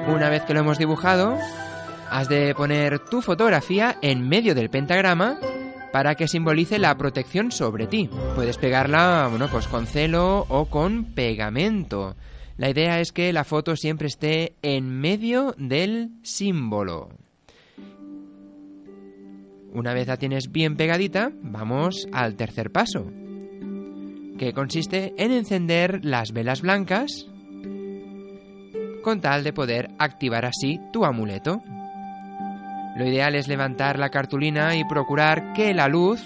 Una 0.08 0.30
vez 0.30 0.44
que 0.44 0.56
lo 0.56 0.62
hemos 0.62 0.80
dibujado, 0.80 1.38
has 2.10 2.28
de 2.28 2.56
poner 2.56 2.98
tu 2.98 3.22
fotografía 3.22 3.98
en 4.01 4.28
medio 4.28 4.56
del 4.56 4.72
pentagrama 4.72 5.38
para 5.92 6.16
que 6.16 6.28
simbolice 6.28 6.80
la 6.80 6.98
protección 6.98 7.51
sobre 7.51 7.86
ti. 7.86 8.10
Puedes 8.34 8.58
pegarla, 8.58 9.28
bueno, 9.30 9.48
pues 9.51 9.68
con 9.68 9.86
celo 9.86 10.46
o 10.50 10.66
con 10.66 11.13
pegamento. 11.13 12.16
La 12.60 12.70
idea 12.70 13.00
es 13.00 13.13
que 13.13 13.32
la 13.32 13.46
foto 13.46 13.78
siempre 13.78 14.08
esté 14.08 14.51
en 14.62 14.89
medio 14.89 15.56
del 15.58 16.10
símbolo. 16.24 17.08
Una 19.72 19.94
vez 19.94 20.10
la 20.10 20.18
tienes 20.18 20.51
bien 20.51 20.75
pegadita, 20.75 21.32
vamos 21.42 22.06
al 22.12 22.36
tercer 22.36 22.70
paso, 22.70 23.10
que 24.38 24.51
consiste 24.51 25.13
en 25.18 25.32
encender 25.32 26.04
las 26.04 26.34
velas 26.34 26.62
blancas 26.62 27.28
con 29.04 29.22
tal 29.22 29.46
de 29.46 29.54
poder 29.54 29.92
activar 29.98 30.44
así 30.44 30.82
tu 30.92 31.06
amuleto. 31.06 31.62
Lo 32.98 33.08
ideal 33.08 33.36
es 33.36 33.48
levantar 33.48 33.98
la 33.98 34.10
cartulina 34.10 34.75
y 34.75 34.84
procurar 34.84 35.54
que 35.54 35.74
la 35.74 35.88
luz 35.88 36.22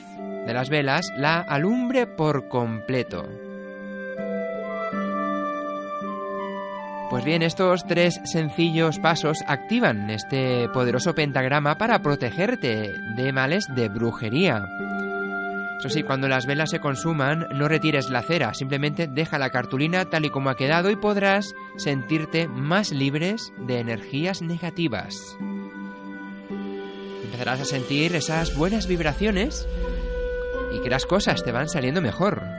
de 0.48 0.52
las 0.52 0.72
velas 0.72 1.14
la 1.16 1.42
alumbre 1.42 2.08
por 2.08 2.48
completo. 2.48 3.43
Pues 7.14 7.26
bien, 7.26 7.44
estos 7.44 7.86
tres 7.86 8.20
sencillos 8.24 8.98
pasos 8.98 9.44
activan 9.46 10.10
este 10.10 10.68
poderoso 10.70 11.14
pentagrama 11.14 11.78
para 11.78 12.02
protegerte 12.02 12.92
de 13.16 13.32
males 13.32 13.68
de 13.76 13.88
brujería. 13.88 14.68
Eso 15.78 15.90
sí, 15.90 16.02
cuando 16.02 16.28
las 16.28 16.48
velas 16.48 16.72
se 16.72 16.80
consuman, 16.80 17.46
no 17.54 17.68
retires 17.68 18.10
la 18.10 18.24
cera, 18.24 18.56
simplemente 18.56 19.06
deja 19.06 19.38
la 19.38 19.52
cartulina 19.52 20.06
tal 20.06 20.26
y 20.26 20.32
como 20.32 20.50
ha 20.50 20.56
quedado 20.56 20.90
y 20.90 20.96
podrás 20.96 21.54
sentirte 21.78 22.48
más 22.48 22.92
libres 22.92 23.54
de 23.60 23.78
energías 23.78 24.42
negativas. 24.42 25.38
Empezarás 27.26 27.62
a 27.62 27.66
sentir 27.66 28.16
esas 28.16 28.56
buenas 28.56 28.88
vibraciones 28.88 29.68
y 30.76 30.82
que 30.82 30.90
las 30.90 31.06
cosas 31.06 31.44
te 31.44 31.52
van 31.52 31.70
saliendo 31.70 32.02
mejor. 32.02 32.53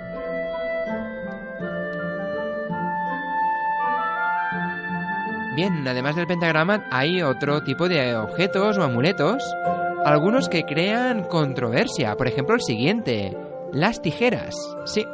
Bien, 5.55 5.87
además 5.87 6.17
del 6.17 6.27
pentagrama 6.27 6.85
hay 6.91 7.23
otro 7.23 7.63
tipo 7.63 7.89
de 7.89 8.17
objetos 8.17 8.77
o 8.77 8.83
amuletos, 8.83 9.41
algunos 10.05 10.49
que 10.49 10.65
crean 10.65 11.23
controversia, 11.25 12.17
por 12.17 12.27
ejemplo 12.27 12.57
el 12.57 12.61
siguiente, 12.61 13.37
las 13.73 14.03
tijeras, 14.03 14.55
sí. 14.85 15.07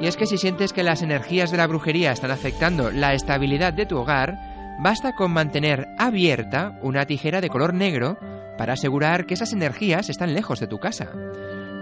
Y 0.00 0.06
es 0.08 0.16
que 0.16 0.26
si 0.26 0.38
sientes 0.38 0.72
que 0.72 0.82
las 0.82 1.02
energías 1.02 1.52
de 1.52 1.56
la 1.56 1.68
brujería 1.68 2.10
están 2.10 2.32
afectando 2.32 2.90
la 2.90 3.14
estabilidad 3.14 3.72
de 3.72 3.86
tu 3.86 3.96
hogar, 3.96 4.36
basta 4.80 5.14
con 5.14 5.30
mantener 5.30 5.86
abierta 5.96 6.76
una 6.82 7.06
tijera 7.06 7.40
de 7.40 7.50
color 7.50 7.74
negro 7.74 8.18
para 8.58 8.72
asegurar 8.72 9.24
que 9.24 9.34
esas 9.34 9.52
energías 9.52 10.10
están 10.10 10.34
lejos 10.34 10.58
de 10.58 10.66
tu 10.66 10.80
casa. 10.80 11.10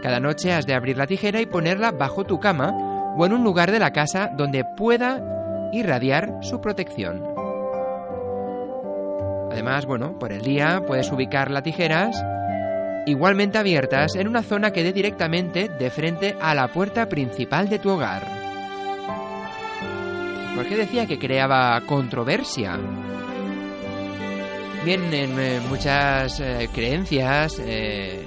Cada 0.02 0.20
noche 0.20 0.52
has 0.52 0.66
de 0.66 0.74
abrir 0.74 0.98
la 0.98 1.06
tijera 1.06 1.40
y 1.40 1.46
ponerla 1.46 1.90
bajo 1.90 2.24
tu 2.24 2.38
cama 2.38 2.70
o 3.16 3.24
en 3.24 3.32
un 3.32 3.44
lugar 3.44 3.72
de 3.72 3.78
la 3.78 3.92
casa 3.92 4.30
donde 4.36 4.64
pueda 4.76 5.41
irradiar 5.72 6.38
su 6.42 6.60
protección. 6.60 7.24
Además, 9.50 9.86
bueno, 9.86 10.18
por 10.18 10.32
el 10.32 10.42
día 10.42 10.82
puedes 10.86 11.10
ubicar 11.10 11.50
las 11.50 11.62
tijeras 11.62 12.22
igualmente 13.06 13.58
abiertas 13.58 14.14
en 14.14 14.28
una 14.28 14.42
zona 14.42 14.70
que 14.70 14.82
dé 14.82 14.92
directamente 14.92 15.68
de 15.68 15.90
frente 15.90 16.36
a 16.40 16.54
la 16.54 16.68
puerta 16.68 17.08
principal 17.08 17.68
de 17.68 17.78
tu 17.78 17.90
hogar. 17.90 18.22
¿Por 20.54 20.66
qué 20.66 20.76
decía 20.76 21.06
que 21.06 21.18
creaba 21.18 21.80
controversia? 21.86 22.78
Bien, 24.84 25.14
en 25.14 25.38
eh, 25.38 25.60
muchas 25.68 26.40
eh, 26.40 26.68
creencias 26.72 27.60
eh, 27.64 28.26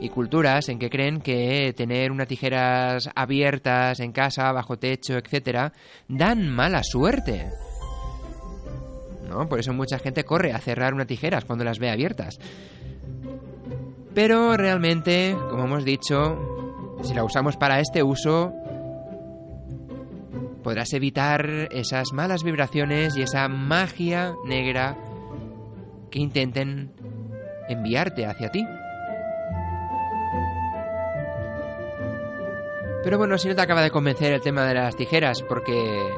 y 0.00 0.08
culturas 0.08 0.68
en 0.68 0.78
que 0.78 0.90
creen 0.90 1.20
que 1.20 1.74
tener 1.76 2.10
unas 2.10 2.26
tijeras 2.26 3.10
abiertas 3.14 4.00
en 4.00 4.12
casa, 4.12 4.50
bajo 4.52 4.78
techo, 4.78 5.18
etcétera, 5.18 5.72
dan 6.08 6.48
mala 6.48 6.82
suerte. 6.82 7.50
¿No? 9.28 9.48
Por 9.48 9.60
eso 9.60 9.72
mucha 9.72 9.98
gente 9.98 10.24
corre 10.24 10.52
a 10.52 10.58
cerrar 10.58 10.94
unas 10.94 11.06
tijeras 11.06 11.44
cuando 11.44 11.64
las 11.64 11.78
ve 11.78 11.90
abiertas. 11.90 12.40
Pero 14.14 14.56
realmente, 14.56 15.36
como 15.50 15.64
hemos 15.64 15.84
dicho, 15.84 16.98
si 17.02 17.14
la 17.14 17.22
usamos 17.22 17.56
para 17.56 17.78
este 17.78 18.02
uso, 18.02 18.52
podrás 20.64 20.92
evitar 20.94 21.68
esas 21.70 22.12
malas 22.12 22.42
vibraciones 22.42 23.16
y 23.16 23.22
esa 23.22 23.48
magia 23.48 24.34
negra 24.44 24.96
que 26.10 26.18
intenten 26.18 26.90
enviarte 27.68 28.26
hacia 28.26 28.50
ti. 28.50 28.66
Pero 33.02 33.16
bueno, 33.16 33.38
si 33.38 33.48
no 33.48 33.54
te 33.54 33.62
acaba 33.62 33.82
de 33.82 33.90
convencer 33.90 34.32
el 34.32 34.42
tema 34.42 34.66
de 34.66 34.74
las 34.74 34.94
tijeras, 34.94 35.42
porque 35.42 36.12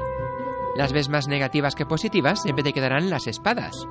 las 0.77 0.93
ves 0.93 1.09
más 1.09 1.29
negativas 1.29 1.75
que 1.75 1.87
positivas, 1.87 2.43
siempre 2.43 2.65
te 2.65 2.73
quedarán 2.73 3.09
las 3.09 3.27
espadas. 3.27 3.87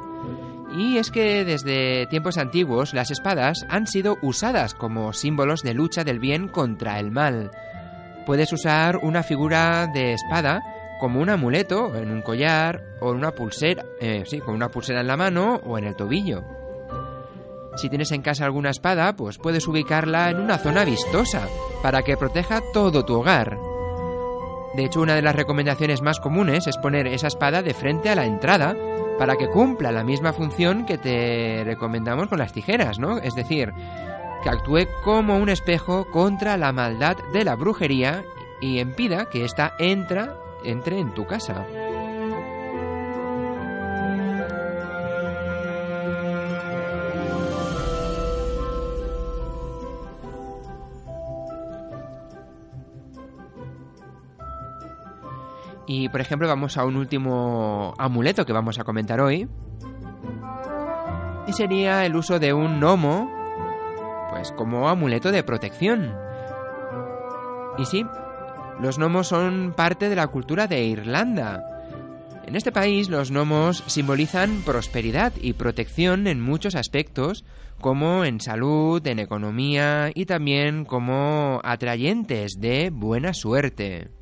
Y 0.75 0.97
es 0.97 1.11
que 1.11 1.43
desde 1.45 2.07
tiempos 2.07 2.37
antiguos 2.37 2.93
las 2.93 3.11
espadas 3.11 3.65
han 3.69 3.87
sido 3.87 4.17
usadas 4.21 4.73
como 4.73 5.13
símbolos 5.13 5.63
de 5.63 5.73
lucha 5.73 6.03
del 6.03 6.19
bien 6.19 6.47
contra 6.47 6.99
el 6.99 7.11
mal. 7.11 7.51
Puedes 8.25 8.51
usar 8.53 8.97
una 8.97 9.23
figura 9.23 9.87
de 9.87 10.13
espada 10.13 10.61
como 10.99 11.19
un 11.19 11.29
amuleto 11.29 11.95
en 11.95 12.11
un 12.11 12.21
collar 12.21 12.83
o 12.99 13.11
en 13.11 13.17
una 13.17 13.31
pulsera, 13.31 13.83
eh, 13.99 14.23
sí, 14.25 14.39
con 14.39 14.53
una 14.53 14.69
pulsera 14.69 15.01
en 15.01 15.07
la 15.07 15.17
mano 15.17 15.59
o 15.65 15.77
en 15.77 15.85
el 15.85 15.95
tobillo. 15.95 16.60
Si 17.75 17.89
tienes 17.89 18.11
en 18.11 18.21
casa 18.21 18.45
alguna 18.45 18.69
espada, 18.69 19.15
pues 19.15 19.37
puedes 19.37 19.67
ubicarla 19.67 20.29
en 20.29 20.39
una 20.39 20.57
zona 20.57 20.83
vistosa 20.83 21.47
para 21.81 22.03
que 22.03 22.17
proteja 22.17 22.61
todo 22.73 23.05
tu 23.05 23.15
hogar. 23.19 23.57
De 24.75 24.85
hecho, 24.85 25.01
una 25.01 25.15
de 25.15 25.21
las 25.21 25.35
recomendaciones 25.35 26.01
más 26.01 26.19
comunes 26.19 26.67
es 26.67 26.77
poner 26.77 27.07
esa 27.07 27.27
espada 27.27 27.61
de 27.61 27.73
frente 27.73 28.09
a 28.09 28.15
la 28.15 28.25
entrada 28.25 28.75
para 29.17 29.35
que 29.35 29.49
cumpla 29.49 29.91
la 29.91 30.03
misma 30.03 30.33
función 30.33 30.85
que 30.85 30.97
te 30.97 31.63
recomendamos 31.65 32.27
con 32.27 32.39
las 32.39 32.53
tijeras, 32.53 32.97
¿no? 32.97 33.17
Es 33.17 33.35
decir, 33.35 33.73
que 34.43 34.49
actúe 34.49 34.87
como 35.03 35.37
un 35.37 35.49
espejo 35.49 36.05
contra 36.09 36.57
la 36.57 36.71
maldad 36.71 37.17
de 37.33 37.43
la 37.43 37.55
brujería 37.55 38.23
y 38.61 38.79
impida 38.79 39.25
que 39.25 39.45
ésta 39.45 39.73
entra, 39.77 40.37
entre 40.63 40.99
en 40.99 41.13
tu 41.13 41.25
casa. 41.25 41.65
Y 55.93 56.07
por 56.07 56.21
ejemplo 56.21 56.47
vamos 56.47 56.77
a 56.77 56.85
un 56.85 56.95
último 56.95 57.93
amuleto 57.97 58.45
que 58.45 58.53
vamos 58.53 58.79
a 58.79 58.85
comentar 58.85 59.19
hoy. 59.19 59.49
Y 61.47 61.51
sería 61.51 62.05
el 62.05 62.15
uso 62.15 62.39
de 62.39 62.53
un 62.53 62.79
gnomo, 62.79 63.29
pues 64.29 64.53
como 64.53 64.87
amuleto 64.87 65.33
de 65.33 65.43
protección. 65.43 66.15
Y 67.77 67.83
sí, 67.83 68.05
los 68.79 68.99
gnomos 68.99 69.27
son 69.27 69.73
parte 69.75 70.07
de 70.07 70.15
la 70.15 70.27
cultura 70.27 70.65
de 70.65 70.81
Irlanda. 70.81 71.61
En 72.45 72.55
este 72.55 72.71
país 72.71 73.09
los 73.09 73.29
gnomos 73.29 73.83
simbolizan 73.87 74.61
prosperidad 74.61 75.33
y 75.41 75.51
protección 75.51 76.25
en 76.27 76.39
muchos 76.39 76.75
aspectos, 76.75 77.43
como 77.81 78.23
en 78.23 78.39
salud, 78.39 79.05
en 79.05 79.19
economía 79.19 80.09
y 80.15 80.25
también 80.25 80.85
como 80.85 81.59
atrayentes 81.65 82.61
de 82.61 82.91
buena 82.91 83.33
suerte. 83.33 84.20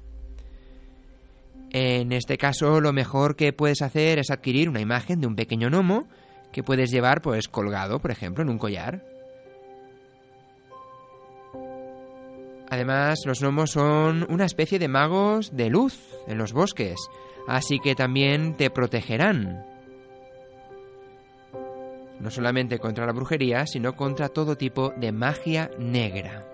En 1.71 2.11
este 2.11 2.37
caso, 2.37 2.81
lo 2.81 2.93
mejor 2.93 3.35
que 3.35 3.53
puedes 3.53 3.81
hacer 3.81 4.17
es 4.17 4.31
adquirir 4.31 4.69
una 4.69 4.81
imagen 4.81 5.21
de 5.21 5.27
un 5.27 5.35
pequeño 5.35 5.69
gnomo 5.69 6.07
que 6.51 6.63
puedes 6.63 6.89
llevar 6.89 7.21
pues 7.21 7.47
colgado, 7.47 7.99
por 7.99 8.11
ejemplo, 8.11 8.43
en 8.43 8.49
un 8.49 8.57
collar. 8.57 9.03
Además, 12.71 13.19
los 13.25 13.41
gnomos 13.41 13.71
son 13.71 14.25
una 14.29 14.45
especie 14.45 14.79
de 14.79 14.87
magos 14.87 15.55
de 15.55 15.69
luz 15.69 15.99
en 16.27 16.37
los 16.37 16.53
bosques, 16.53 16.97
así 17.47 17.79
que 17.79 17.95
también 17.95 18.57
te 18.57 18.69
protegerán. 18.69 19.65
No 22.19 22.29
solamente 22.29 22.79
contra 22.79 23.05
la 23.05 23.13
brujería, 23.13 23.65
sino 23.65 23.95
contra 23.95 24.29
todo 24.29 24.55
tipo 24.55 24.91
de 24.97 25.11
magia 25.11 25.71
negra. 25.79 26.45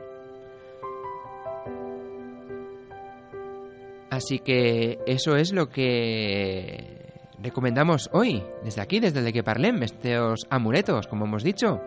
Así 4.15 4.39
que 4.39 4.99
eso 5.05 5.35
es 5.35 5.51
lo 5.51 5.67
que 5.67 7.11
recomendamos 7.43 8.09
hoy, 8.13 8.41
desde 8.63 8.79
aquí, 8.79 9.01
desde 9.01 9.19
el 9.19 9.25
de 9.25 9.33
que 9.33 9.43
parlem, 9.43 9.83
estos 9.83 10.47
amuletos, 10.49 11.07
como 11.07 11.25
hemos 11.25 11.43
dicho. 11.43 11.81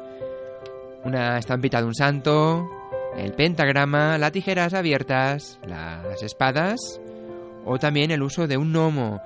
Una 1.05 1.39
estampita 1.39 1.81
de 1.81 1.87
un 1.87 1.95
santo, 1.95 2.69
el 3.17 3.33
pentagrama, 3.33 4.19
las 4.19 4.33
tijeras 4.33 4.75
abiertas, 4.75 5.59
las 5.67 6.23
espadas 6.23 7.01
o 7.65 7.79
también 7.79 8.11
el 8.11 8.23
uso 8.23 8.47
de 8.47 8.59
un 8.59 8.73
gnomo. 8.75 9.23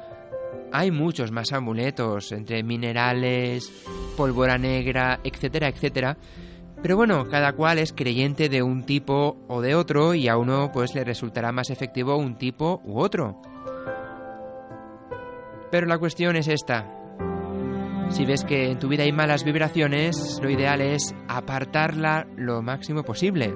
hay 0.71 0.93
muchos 0.93 1.33
más 1.33 1.53
amuletos, 1.53 2.31
entre 2.31 2.63
minerales, 2.63 3.69
pólvora 4.17 4.59
negra, 4.59 5.19
etcétera, 5.25 5.67
etcétera. 5.67 6.17
Pero 6.83 6.97
bueno, 6.97 7.29
cada 7.29 7.53
cual 7.53 7.79
es 7.79 7.93
creyente 7.93 8.49
de 8.49 8.63
un 8.63 8.83
tipo 8.83 9.37
o 9.47 9.61
de 9.61 9.77
otro 9.77 10.15
y 10.15 10.27
a 10.27 10.37
uno 10.37 10.73
pues 10.73 10.95
le 10.97 11.05
resultará 11.05 11.53
más 11.53 11.71
efectivo 11.71 12.17
un 12.17 12.37
tipo 12.37 12.83
u 12.85 12.99
otro. 12.99 13.41
Pero 15.71 15.87
la 15.87 15.99
cuestión 15.99 16.35
es 16.35 16.49
esta. 16.49 16.87
Si 18.11 18.27
ves 18.27 18.45
que 18.45 18.73
en 18.73 18.79
tu 18.79 18.89
vida 18.89 19.05
hay 19.05 19.13
malas 19.13 19.45
vibraciones, 19.45 20.41
lo 20.43 20.51
ideal 20.51 20.81
es 20.81 21.15
apartarla 21.29 22.27
lo 22.37 22.61
máximo 22.63 23.05
posible. 23.05 23.55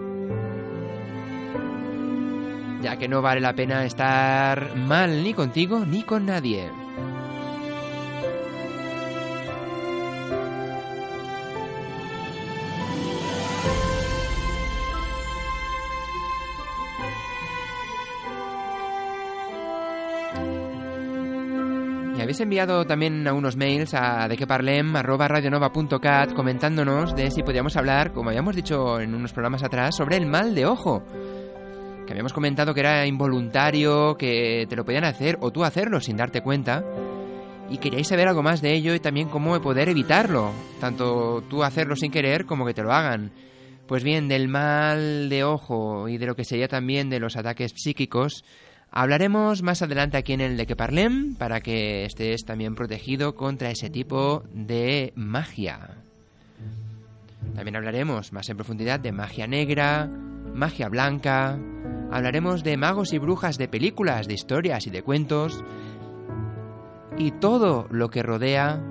Ya 2.81 2.97
que 2.97 3.09
no 3.09 3.23
vale 3.23 3.41
la 3.41 3.55
pena 3.55 3.85
estar 3.85 4.77
mal 4.77 5.25
ni 5.25 5.35
contigo 5.35 5.85
ni 5.85 6.05
con 6.05 6.27
nadie. 6.27 6.71
Habéis 22.27 22.41
enviado 22.41 22.85
también 22.85 23.29
a 23.29 23.33
unos 23.33 23.55
mails 23.55 23.95
a 23.95 24.27
dequeparlem.radionova.cat 24.27 26.33
comentándonos 26.33 27.15
de 27.15 27.31
si 27.31 27.45
podíamos 27.45 27.77
hablar, 27.77 28.12
como 28.12 28.31
habíamos 28.31 28.57
dicho 28.57 28.99
en 28.99 29.15
unos 29.15 29.33
programas 29.33 29.62
atrás, 29.62 29.95
sobre 29.95 30.17
el 30.17 30.27
mal 30.27 30.53
de 30.53 30.67
ojo. 30.67 31.05
Que 32.05 32.11
habíamos 32.11 32.33
comentado 32.33 32.75
que 32.75 32.81
era 32.81 33.07
involuntario, 33.07 34.17
que 34.17 34.67
te 34.69 34.75
lo 34.75 34.85
podían 34.85 35.05
hacer 35.05 35.39
o 35.41 35.53
tú 35.53 35.62
hacerlo 35.62 36.01
sin 36.01 36.17
darte 36.17 36.41
cuenta. 36.41 36.83
Y 37.71 37.79
queríais 37.79 38.09
saber 38.09 38.27
algo 38.27 38.43
más 38.43 38.61
de 38.61 38.75
ello 38.75 38.93
y 38.93 38.99
también 38.99 39.29
cómo 39.29 39.61
poder 39.61 39.89
evitarlo. 39.89 40.51
Tanto 40.81 41.45
tú 41.49 41.62
hacerlo 41.62 41.95
sin 41.95 42.11
querer 42.11 42.45
como 42.45 42.67
que 42.67 42.75
te 42.75 42.83
lo 42.83 42.93
hagan. 42.93 43.31
Pues 43.87 44.03
bien, 44.03 44.27
del 44.27 44.49
mal 44.49 45.29
de 45.29 45.45
ojo 45.45 46.09
y 46.09 46.19
de 46.19 46.27
lo 46.27 46.35
que 46.35 46.43
sería 46.43 46.67
también 46.67 47.09
de 47.09 47.21
los 47.21 47.37
ataques 47.37 47.71
psíquicos, 47.77 48.43
Hablaremos 48.99 49.63
más 49.63 49.83
adelante 49.83 50.17
aquí 50.17 50.33
en 50.33 50.41
el 50.41 50.57
de 50.57 50.67
que 50.67 50.75
parlem 50.75 51.35
para 51.35 51.61
que 51.61 52.07
estés 52.07 52.47
también 52.47 52.75
protegido 52.75 53.35
contra 53.35 53.69
ese 53.69 53.91
tipo 53.91 54.43
de 54.55 55.13
magia. 55.15 55.99
También 57.55 57.77
hablaremos 57.77 58.33
más 58.33 58.49
en 58.49 58.57
profundidad 58.57 58.99
de 58.99 59.13
magia 59.13 59.47
negra, 59.47 60.07
magia 60.07 60.89
blanca, 60.89 61.59
hablaremos 62.11 62.65
de 62.65 62.79
magos 62.79 63.13
y 63.13 63.19
brujas 63.19 63.59
de 63.59 63.69
películas, 63.69 64.29
de 64.29 64.33
historias 64.33 64.87
y 64.87 64.91
de 64.91 65.03
cuentos, 65.03 65.63
y 67.19 67.33
todo 67.33 67.89
lo 67.91 68.09
que 68.09 68.23
rodea 68.23 68.83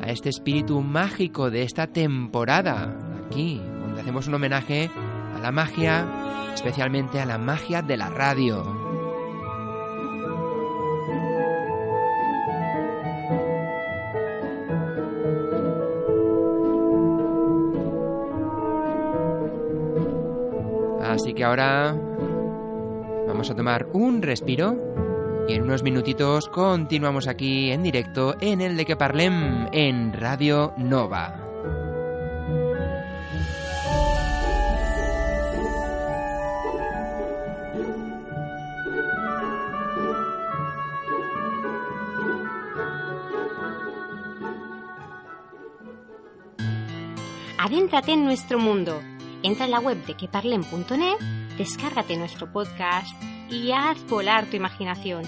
a 0.00 0.06
este 0.12 0.28
espíritu 0.28 0.82
mágico 0.82 1.50
de 1.50 1.64
esta 1.64 1.88
temporada, 1.88 2.96
aquí, 3.26 3.60
donde 3.80 4.02
hacemos 4.02 4.28
un 4.28 4.34
homenaje 4.34 4.88
a 5.34 5.40
la 5.40 5.50
magia, 5.50 6.52
especialmente 6.54 7.18
a 7.18 7.26
la 7.26 7.38
magia 7.38 7.82
de 7.82 7.96
la 7.96 8.08
radio. 8.08 8.87
Así 21.18 21.34
que 21.34 21.42
ahora 21.42 21.96
vamos 23.26 23.50
a 23.50 23.56
tomar 23.56 23.88
un 23.92 24.22
respiro 24.22 24.76
y 25.48 25.54
en 25.54 25.64
unos 25.64 25.82
minutitos 25.82 26.48
continuamos 26.48 27.26
aquí 27.26 27.72
en 27.72 27.82
directo 27.82 28.36
en 28.40 28.60
el 28.60 28.76
de 28.76 28.86
que 28.86 28.94
parlem 28.94 29.66
en 29.72 30.12
Radio 30.12 30.74
Nova. 30.76 31.44
Adéntrate 47.58 48.12
en 48.12 48.24
nuestro 48.24 48.60
mundo 48.60 49.00
Entra 49.42 49.66
en 49.66 49.70
la 49.70 49.80
web 49.80 50.04
de 50.06 50.14
queparlen.net, 50.14 51.18
descárgate 51.56 52.16
nuestro 52.16 52.52
podcast 52.52 53.10
y 53.50 53.70
haz 53.72 54.02
volar 54.08 54.46
tu 54.46 54.56
imaginación. 54.56 55.22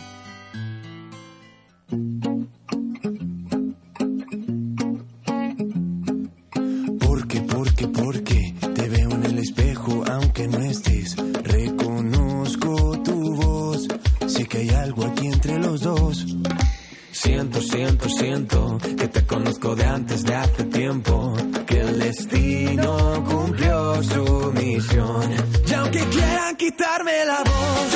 Quitarme 26.71 27.25
la 27.25 27.43
voz, 27.43 27.90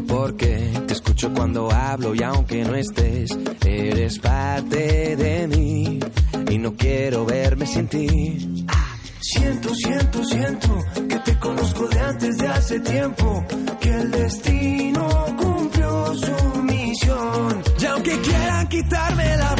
Porque, 0.00 0.06
porque, 0.06 0.72
porque 0.72 0.80
te 0.86 0.92
escucho 0.94 1.32
cuando 1.34 1.70
hablo 1.70 2.14
y 2.14 2.22
aunque 2.22 2.64
no 2.64 2.74
estés, 2.74 3.36
eres 3.66 4.18
parte 4.18 5.16
de 5.16 5.46
mí 5.48 6.00
y 6.50 6.58
no 6.58 6.74
quiero 6.74 7.24
verme 7.24 7.66
sin 7.66 7.88
ti. 7.88 8.66
Siento, 9.20 9.74
siento, 9.74 10.24
siento 10.24 10.84
que 11.08 11.18
te 11.18 11.38
conozco 11.38 11.86
de 11.88 12.00
antes 12.00 12.36
de 12.38 12.48
hace 12.48 12.80
tiempo, 12.80 13.44
que 13.80 13.90
el 13.90 14.10
destino 14.10 15.08
cumplió 15.38 16.14
su 16.14 16.62
misión. 16.62 17.62
Y 17.80 17.84
aunque 17.86 18.20
quieran 18.20 18.68
quitarme 18.68 19.36
la 19.36 19.59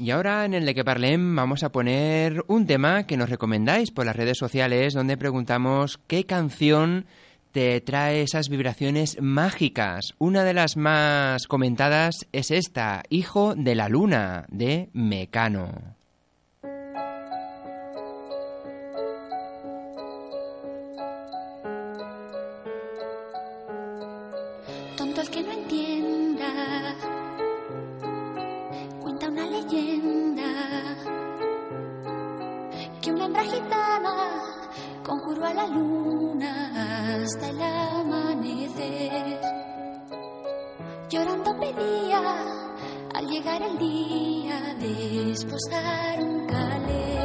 Y 0.00 0.12
ahora 0.12 0.44
en 0.44 0.54
el 0.54 0.64
de 0.64 0.76
que 0.76 0.84
parlem 0.84 1.34
vamos 1.34 1.64
a 1.64 1.72
poner 1.72 2.44
un 2.46 2.68
tema 2.68 3.04
que 3.04 3.16
nos 3.16 3.28
recomendáis 3.28 3.90
por 3.90 4.06
las 4.06 4.14
redes 4.14 4.38
sociales 4.38 4.94
donde 4.94 5.16
preguntamos 5.16 5.98
qué 6.06 6.24
canción 6.24 7.06
te 7.50 7.80
trae 7.80 8.22
esas 8.22 8.48
vibraciones 8.48 9.20
mágicas. 9.20 10.14
Una 10.18 10.44
de 10.44 10.54
las 10.54 10.76
más 10.76 11.48
comentadas 11.48 12.28
es 12.30 12.52
esta, 12.52 13.02
Hijo 13.08 13.56
de 13.56 13.74
la 13.74 13.88
Luna, 13.88 14.46
de 14.50 14.88
Mecano. 14.92 15.97
Una 29.28 29.44
leyenda 29.44 30.50
que 33.02 33.12
una 33.12 33.26
hembra 33.26 33.44
gitana 33.44 34.14
conjuró 35.04 35.44
a 35.44 35.52
la 35.52 35.66
luna 35.66 37.12
hasta 37.14 37.50
el 37.50 37.60
amanecer. 37.60 39.38
Llorando 41.10 41.60
pedía 41.60 42.22
al 43.14 43.26
llegar 43.26 43.60
el 43.60 43.78
día 43.78 44.74
de 44.80 45.32
esposar 45.32 46.22
un 46.22 46.46
calé. 46.46 47.17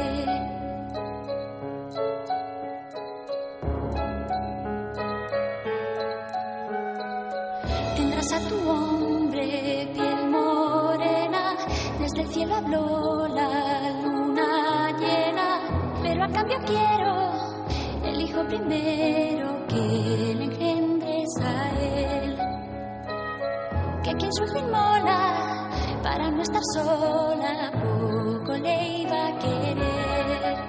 Quiero 16.66 17.32
el 18.04 18.20
hijo 18.20 18.44
primero 18.44 19.66
que 19.68 20.34
le 20.38 20.44
engendres 20.44 21.28
a 21.40 21.70
él. 21.80 22.38
Que 24.02 24.14
quien 24.14 24.32
su 24.32 24.44
para 26.02 26.30
no 26.30 26.42
estar 26.42 26.62
sola, 26.74 27.70
poco 27.72 28.56
le 28.56 28.98
iba 28.98 29.28
a 29.28 29.38
querer. 29.38 30.63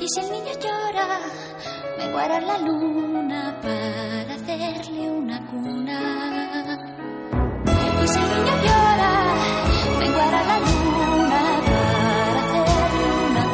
Y 0.00 0.06
si 0.08 0.20
el 0.20 0.30
niño 0.30 0.52
llora, 0.62 1.18
me 1.98 2.12
guarda 2.12 2.40
la 2.40 2.58
luna 2.58 3.58
para 3.60 4.34
hacerle 4.34 5.10
una 5.10 5.44
cuna. 5.46 6.00
Y 8.04 8.08
si 8.08 8.18
el 8.18 8.28
niño 8.30 8.54
llora, 8.62 9.34
me 9.98 10.10
guarda 10.10 10.42
la 10.44 10.58
luna 10.60 11.40
para 11.66 12.40
hacerle 12.40 13.06
una 13.26 13.44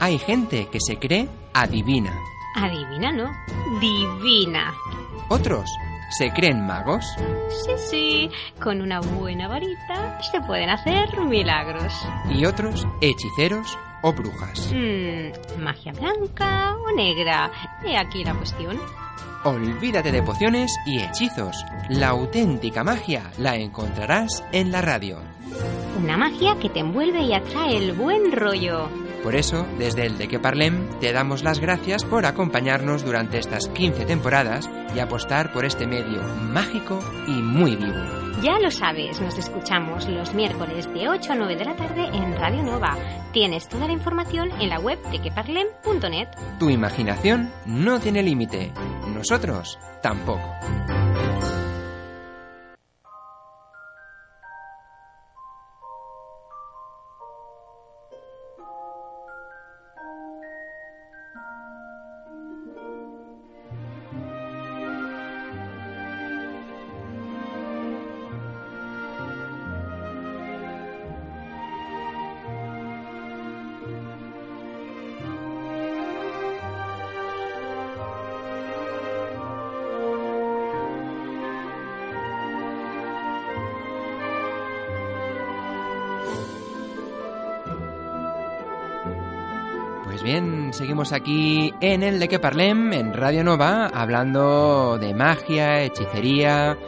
Hay 0.00 0.18
gente 0.18 0.68
que 0.70 0.78
se 0.86 0.98
cree 0.98 1.30
adivina. 1.54 2.12
Adivina, 2.56 3.10
¿no? 3.10 3.53
Divina. 3.84 4.72
Otros 5.28 5.68
se 6.08 6.30
creen 6.30 6.66
magos. 6.66 7.04
Sí, 7.66 7.72
sí, 7.76 8.30
con 8.58 8.80
una 8.80 9.00
buena 9.00 9.46
varita 9.46 10.22
se 10.22 10.40
pueden 10.40 10.70
hacer 10.70 11.20
milagros. 11.20 11.92
Y 12.30 12.46
otros 12.46 12.86
hechiceros 13.02 13.78
o 14.00 14.10
brujas. 14.14 14.72
Mm, 14.72 15.62
magia 15.62 15.92
blanca 15.92 16.74
o 16.78 16.96
negra. 16.96 17.50
He 17.84 17.94
aquí 17.94 18.24
la 18.24 18.32
cuestión. 18.32 18.80
Olvídate 19.44 20.12
de 20.12 20.22
pociones 20.22 20.74
y 20.86 21.00
hechizos. 21.00 21.62
La 21.90 22.08
auténtica 22.08 22.84
magia 22.84 23.30
la 23.36 23.56
encontrarás 23.56 24.42
en 24.52 24.72
la 24.72 24.80
radio. 24.80 25.18
Una 26.02 26.16
magia 26.16 26.56
que 26.58 26.70
te 26.70 26.80
envuelve 26.80 27.20
y 27.20 27.34
atrae 27.34 27.76
el 27.76 27.92
buen 27.92 28.32
rollo. 28.32 28.88
Por 29.24 29.36
eso, 29.36 29.66
desde 29.78 30.04
el 30.04 30.18
de 30.18 30.28
que 30.28 30.38
Parlem, 30.38 31.00
te 31.00 31.10
damos 31.10 31.42
las 31.42 31.58
gracias 31.58 32.04
por 32.04 32.26
acompañarnos 32.26 33.06
durante 33.06 33.38
estas 33.38 33.68
15 33.68 34.04
temporadas 34.04 34.68
y 34.94 34.98
apostar 34.98 35.50
por 35.50 35.64
este 35.64 35.86
medio 35.86 36.22
mágico 36.22 37.00
y 37.26 37.30
muy 37.30 37.74
vivo. 37.74 37.96
Ya 38.42 38.58
lo 38.58 38.70
sabes, 38.70 39.22
nos 39.22 39.38
escuchamos 39.38 40.06
los 40.10 40.34
miércoles 40.34 40.92
de 40.92 41.08
8 41.08 41.32
a 41.32 41.36
9 41.36 41.56
de 41.56 41.64
la 41.64 41.74
tarde 41.74 42.04
en 42.12 42.36
Radio 42.36 42.62
Nova. 42.62 42.98
Tienes 43.32 43.66
toda 43.66 43.86
la 43.86 43.94
información 43.94 44.50
en 44.60 44.68
la 44.68 44.78
web 44.78 45.00
de 45.10 45.22
queparlem.net. 45.22 46.28
Tu 46.58 46.68
imaginación 46.68 47.50
no 47.64 48.00
tiene 48.00 48.22
límite. 48.22 48.72
Nosotros 49.08 49.78
tampoco. 50.02 50.54
Bien, 90.24 90.72
seguimos 90.72 91.12
aquí 91.12 91.74
en 91.80 92.02
el 92.02 92.18
de 92.18 92.28
que 92.28 92.38
parlem, 92.38 92.94
en 92.94 93.12
Radio 93.12 93.44
Nova, 93.44 93.86
hablando 93.86 94.98
de 94.98 95.12
magia, 95.12 95.82
hechicería. 95.82 96.78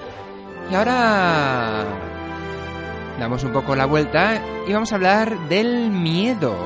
Y 0.71 0.75
ahora 0.75 1.85
damos 3.21 3.45
un 3.45 3.53
poco 3.53 3.77
la 3.77 3.85
vuelta 3.85 4.43
y 4.67 4.73
vamos 4.73 4.91
a 4.91 4.95
hablar 4.97 5.39
del 5.51 5.91
miedo. 5.91 6.57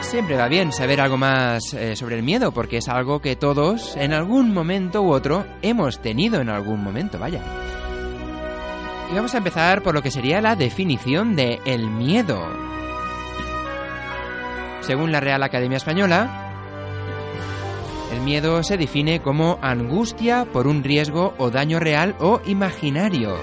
Siempre 0.00 0.36
va 0.36 0.48
bien 0.48 0.72
saber 0.72 1.00
algo 1.00 1.16
más 1.16 1.72
eh, 1.74 1.94
sobre 1.94 2.16
el 2.16 2.24
miedo, 2.24 2.52
porque 2.52 2.78
es 2.78 2.88
algo 2.88 3.20
que 3.20 3.36
todos, 3.36 3.96
en 3.96 4.12
algún 4.12 4.52
momento 4.52 5.00
u 5.02 5.12
otro, 5.12 5.46
hemos 5.62 6.00
tenido 6.02 6.40
en 6.40 6.50
algún 6.50 6.82
momento, 6.82 7.18
vaya. 7.18 7.61
Y 9.12 9.14
vamos 9.14 9.34
a 9.34 9.38
empezar 9.38 9.82
por 9.82 9.94
lo 9.94 10.00
que 10.00 10.10
sería 10.10 10.40
la 10.40 10.56
definición 10.56 11.36
de 11.36 11.60
el 11.66 11.90
miedo. 11.90 12.40
Según 14.80 15.12
la 15.12 15.20
Real 15.20 15.42
Academia 15.42 15.76
Española, 15.76 16.54
el 18.10 18.22
miedo 18.22 18.62
se 18.62 18.78
define 18.78 19.20
como 19.20 19.58
angustia 19.60 20.46
por 20.50 20.66
un 20.66 20.82
riesgo 20.82 21.34
o 21.36 21.50
daño 21.50 21.78
real 21.78 22.16
o 22.20 22.40
imaginario, 22.46 23.36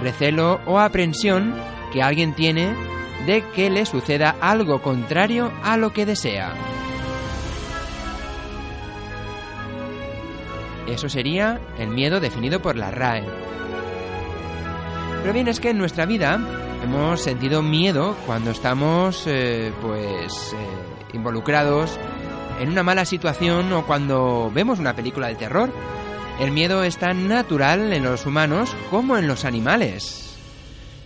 recelo 0.00 0.58
o 0.64 0.78
aprensión 0.78 1.54
que 1.92 2.02
alguien 2.02 2.34
tiene 2.34 2.74
de 3.26 3.44
que 3.54 3.68
le 3.68 3.84
suceda 3.84 4.36
algo 4.40 4.80
contrario 4.80 5.52
a 5.62 5.76
lo 5.76 5.92
que 5.92 6.06
desea. 6.06 6.54
Eso 10.88 11.10
sería 11.10 11.60
el 11.78 11.88
miedo 11.88 12.20
definido 12.20 12.62
por 12.62 12.76
la 12.76 12.90
RAE. 12.90 13.52
Pero 15.22 15.34
bien, 15.34 15.46
es 15.46 15.60
que 15.60 15.70
en 15.70 15.78
nuestra 15.78 16.04
vida 16.04 16.40
hemos 16.82 17.20
sentido 17.20 17.62
miedo 17.62 18.16
cuando 18.26 18.50
estamos, 18.50 19.24
eh, 19.28 19.72
pues, 19.80 20.52
eh, 20.52 21.14
involucrados 21.14 21.96
en 22.60 22.68
una 22.68 22.82
mala 22.82 23.04
situación 23.04 23.72
o 23.72 23.86
cuando 23.86 24.50
vemos 24.52 24.80
una 24.80 24.96
película 24.96 25.28
de 25.28 25.36
terror. 25.36 25.72
El 26.40 26.50
miedo 26.50 26.82
es 26.82 26.96
tan 26.96 27.28
natural 27.28 27.92
en 27.92 28.02
los 28.02 28.26
humanos 28.26 28.74
como 28.90 29.16
en 29.16 29.28
los 29.28 29.44
animales. 29.44 30.36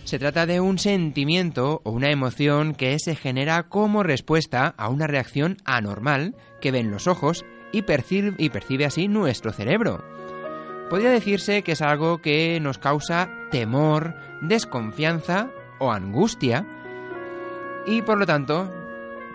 Se 0.03 0.17
trata 0.17 0.47
de 0.47 0.61
un 0.61 0.79
sentimiento 0.79 1.81
o 1.83 1.91
una 1.91 2.09
emoción 2.09 2.73
que 2.73 2.97
se 2.97 3.15
genera 3.15 3.69
como 3.69 4.01
respuesta 4.01 4.73
a 4.77 4.89
una 4.89 5.05
reacción 5.05 5.57
anormal 5.63 6.33
que 6.59 6.71
ven 6.71 6.89
los 6.89 7.05
ojos 7.05 7.45
y 7.71 7.83
percibe, 7.83 8.33
y 8.39 8.49
percibe 8.49 8.85
así 8.85 9.07
nuestro 9.07 9.51
cerebro. 9.51 10.03
Podría 10.89 11.09
decirse 11.09 11.63
que 11.63 11.73
es 11.73 11.81
algo 11.81 12.19
que 12.19 12.59
nos 12.61 12.77
causa 12.77 13.29
temor, 13.51 14.15
desconfianza 14.41 15.49
o 15.79 15.91
angustia. 15.91 16.65
Y 17.85 18.01
por 18.01 18.17
lo 18.19 18.25
tanto, 18.25 18.71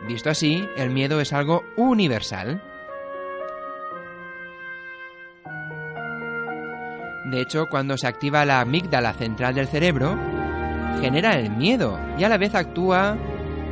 visto 0.07 0.31
así, 0.31 0.67
el 0.77 0.91
miedo 0.91 1.21
es 1.21 1.33
algo 1.33 1.63
universal. 1.77 2.63
De 7.31 7.41
hecho, 7.41 7.67
cuando 7.71 7.97
se 7.97 8.07
activa 8.07 8.45
la 8.45 8.61
amígdala 8.61 9.13
central 9.15 9.55
del 9.55 9.69
cerebro, 9.69 10.19
genera 11.01 11.39
el 11.39 11.51
miedo 11.51 11.99
y 12.19 12.25
a 12.25 12.29
la 12.29 12.37
vez 12.37 12.55
actúa 12.55 13.17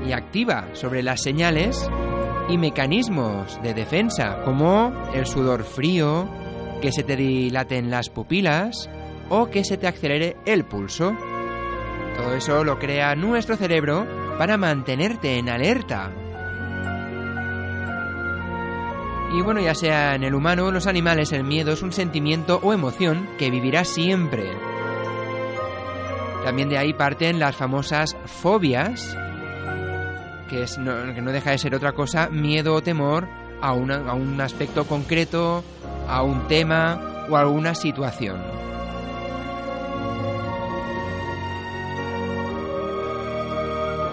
y 0.07 0.13
activa 0.13 0.69
sobre 0.73 1.03
las 1.03 1.23
señales 1.23 1.89
y 2.49 2.57
mecanismos 2.59 3.61
de 3.63 3.75
defensa 3.75 4.41
como 4.45 4.93
el 5.15 5.27
sudor 5.27 5.65
frío, 5.65 6.29
que 6.81 6.93
se 6.93 7.03
te 7.03 7.17
dilaten 7.17 7.91
las 7.91 8.09
pupilas 8.09 8.89
o 9.29 9.51
que 9.51 9.65
se 9.65 9.77
te 9.77 9.87
acelere 9.87 10.37
el 10.45 10.65
pulso. 10.65 11.17
Todo 12.17 12.35
eso 12.35 12.65
lo 12.65 12.79
crea 12.79 13.15
nuestro 13.15 13.57
cerebro 13.57 14.07
para 14.39 14.57
mantenerte 14.57 15.39
en 15.39 15.49
alerta. 15.49 16.11
Y 19.33 19.43
bueno, 19.43 19.61
ya 19.61 19.75
sea 19.75 20.17
en 20.17 20.25
el 20.25 20.35
humano 20.35 20.65
o 20.65 20.69
en 20.69 20.75
los 20.75 20.89
animales, 20.89 21.33
el 21.33 21.45
miedo 21.45 21.73
es 21.73 21.83
un 21.83 21.93
sentimiento 21.93 22.59
o 22.63 22.73
emoción 22.73 23.29
que 23.39 23.51
vivirá 23.51 23.85
siempre. 23.85 24.51
También 26.45 26.69
de 26.69 26.79
ahí 26.79 26.93
parten 26.95 27.39
las 27.39 27.55
famosas 27.55 28.17
fobias, 28.25 29.17
que, 30.49 30.65
no, 30.81 31.15
que 31.15 31.23
no 31.23 31.31
deja 31.31 31.53
de 31.53 31.59
ser 31.59 31.75
otra 31.77 31.93
cosa, 31.93 32.29
miedo 32.29 32.75
o 32.75 32.83
temor 32.83 33.29
a, 33.61 33.69
a 33.69 34.15
un 34.15 34.41
aspecto 34.41 34.85
concreto, 34.85 35.63
a 36.11 36.23
un 36.23 36.49
tema 36.49 37.27
o 37.29 37.37
a 37.37 37.41
alguna 37.41 37.75
situación. 37.75 38.41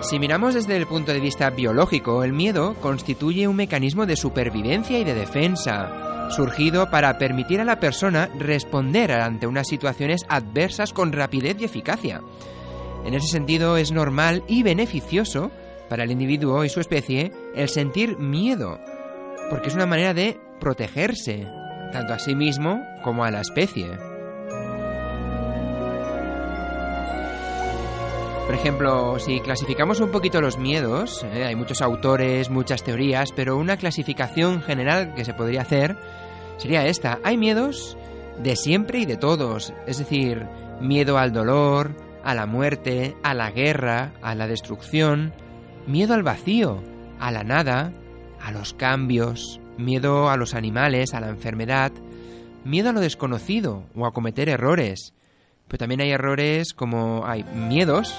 Si 0.02 0.20
miramos 0.20 0.54
desde 0.54 0.78
el 0.78 0.88
punto 0.88 1.12
de 1.12 1.20
vista 1.20 1.50
biológico, 1.50 2.24
el 2.24 2.32
miedo 2.32 2.76
constituye 2.76 3.48
un 3.48 3.58
mecanismo 3.58 4.06
de 4.06 4.16
supervivencia 4.16 4.98
y 5.00 5.04
de 5.04 5.14
defensa, 5.14 6.30
surgido 6.30 6.90
para 6.90 7.18
permitir 7.18 7.60
a 7.60 7.66
la 7.66 7.82
persona 7.82 8.30
responder 8.38 9.12
ante 9.12 9.48
unas 9.48 9.68
situaciones 9.68 10.26
adversas 10.30 10.94
con 10.94 11.12
rapidez 11.12 11.58
y 11.60 11.66
eficacia. 11.66 12.22
En 13.06 13.16
ese 13.16 13.28
sentido 13.28 13.76
es 13.76 13.92
normal 13.92 14.44
y 14.48 14.64
beneficioso 14.64 15.52
para 15.90 16.04
el 16.04 16.12
individuo 16.12 16.64
y 16.64 16.70
su 16.70 16.80
especie 16.80 17.34
el 17.56 17.68
sentir 17.68 18.18
miedo, 18.18 18.80
porque 19.50 19.68
es 19.68 19.76
una 19.76 19.88
manera 19.88 20.14
de 20.14 20.40
protegerse, 20.62 21.48
tanto 21.92 22.14
a 22.14 22.20
sí 22.20 22.36
mismo 22.36 22.86
como 23.04 23.24
a 23.24 23.32
la 23.32 23.42
especie. 23.42 23.98
Por 28.48 28.56
ejemplo, 28.56 29.20
si 29.20 29.42
clasificamos 29.42 30.00
un 30.00 30.10
poquito 30.10 30.40
los 30.40 30.58
miedos, 30.58 31.26
¿eh? 31.34 31.44
hay 31.46 31.56
muchos 31.56 31.82
autores, 31.82 32.50
muchas 32.50 32.82
teorías, 32.82 33.34
pero 33.34 33.58
una 33.58 33.76
clasificación 33.76 34.62
general 34.62 35.14
que 35.16 35.26
se 35.26 35.34
podría 35.34 35.64
hacer 35.64 35.98
sería 36.56 36.86
esta. 36.86 37.20
Hay 37.26 37.36
miedos 37.36 37.98
de 38.42 38.56
siempre 38.56 39.00
y 39.00 39.06
de 39.06 39.18
todos, 39.18 39.74
es 39.86 39.98
decir, 39.98 40.48
miedo 40.80 41.18
al 41.18 41.34
dolor, 41.34 41.94
a 42.24 42.34
la 42.36 42.46
muerte, 42.46 43.18
a 43.22 43.34
la 43.34 43.52
guerra, 43.52 44.14
a 44.22 44.34
la 44.34 44.48
destrucción, 44.48 45.34
miedo 45.86 46.14
al 46.14 46.24
vacío, 46.24 46.82
a 47.20 47.32
la 47.32 47.44
nada, 47.44 47.92
a 48.42 48.52
los 48.52 48.74
cambios, 48.74 49.60
miedo 49.78 50.30
a 50.30 50.38
los 50.38 50.54
animales, 50.54 51.14
a 51.14 51.20
la 51.20 51.30
enfermedad, 51.30 51.92
miedo 52.64 52.90
a 52.90 52.94
lo 52.94 53.00
desconocido 53.00 53.84
o 53.96 54.06
a 54.06 54.14
cometer 54.14 54.50
errores. 54.50 55.14
Pero 55.68 55.80
también 55.80 56.02
hay 56.02 56.12
errores 56.12 56.74
como 56.74 57.26
hay 57.26 57.44
miedos, 57.44 58.14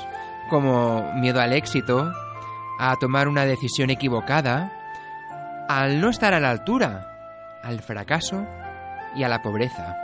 como 0.51 1.13
miedo 1.15 1.41
al 1.41 1.53
éxito, 1.53 2.13
a 2.79 2.97
tomar 3.01 3.29
una 3.29 3.45
decisión 3.45 3.91
equivocada, 3.91 4.73
al 5.69 6.01
no 6.01 6.11
estar 6.11 6.35
a 6.35 6.41
la 6.41 6.51
altura, 6.51 7.61
al 7.63 7.81
fracaso 7.81 8.47
y 9.17 9.25
a 9.25 9.29
la 9.29 9.43
pobreza. 9.43 9.97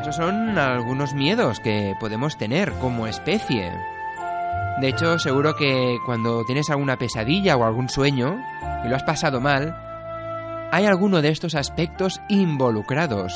Esos 0.00 0.16
son 0.16 0.58
algunos 0.58 1.14
miedos 1.14 1.60
que 1.60 1.94
podemos 2.00 2.36
tener 2.36 2.72
como 2.72 3.06
especie. 3.06 3.72
De 4.80 4.88
hecho, 4.88 5.18
seguro 5.18 5.54
que 5.54 5.98
cuando 6.06 6.44
tienes 6.44 6.70
alguna 6.70 6.96
pesadilla 6.96 7.56
o 7.56 7.64
algún 7.64 7.88
sueño 7.88 8.38
y 8.84 8.88
lo 8.88 8.96
has 8.96 9.04
pasado 9.04 9.40
mal, 9.40 9.76
hay 10.72 10.86
alguno 10.86 11.20
de 11.20 11.28
estos 11.28 11.54
aspectos 11.54 12.20
involucrados. 12.28 13.34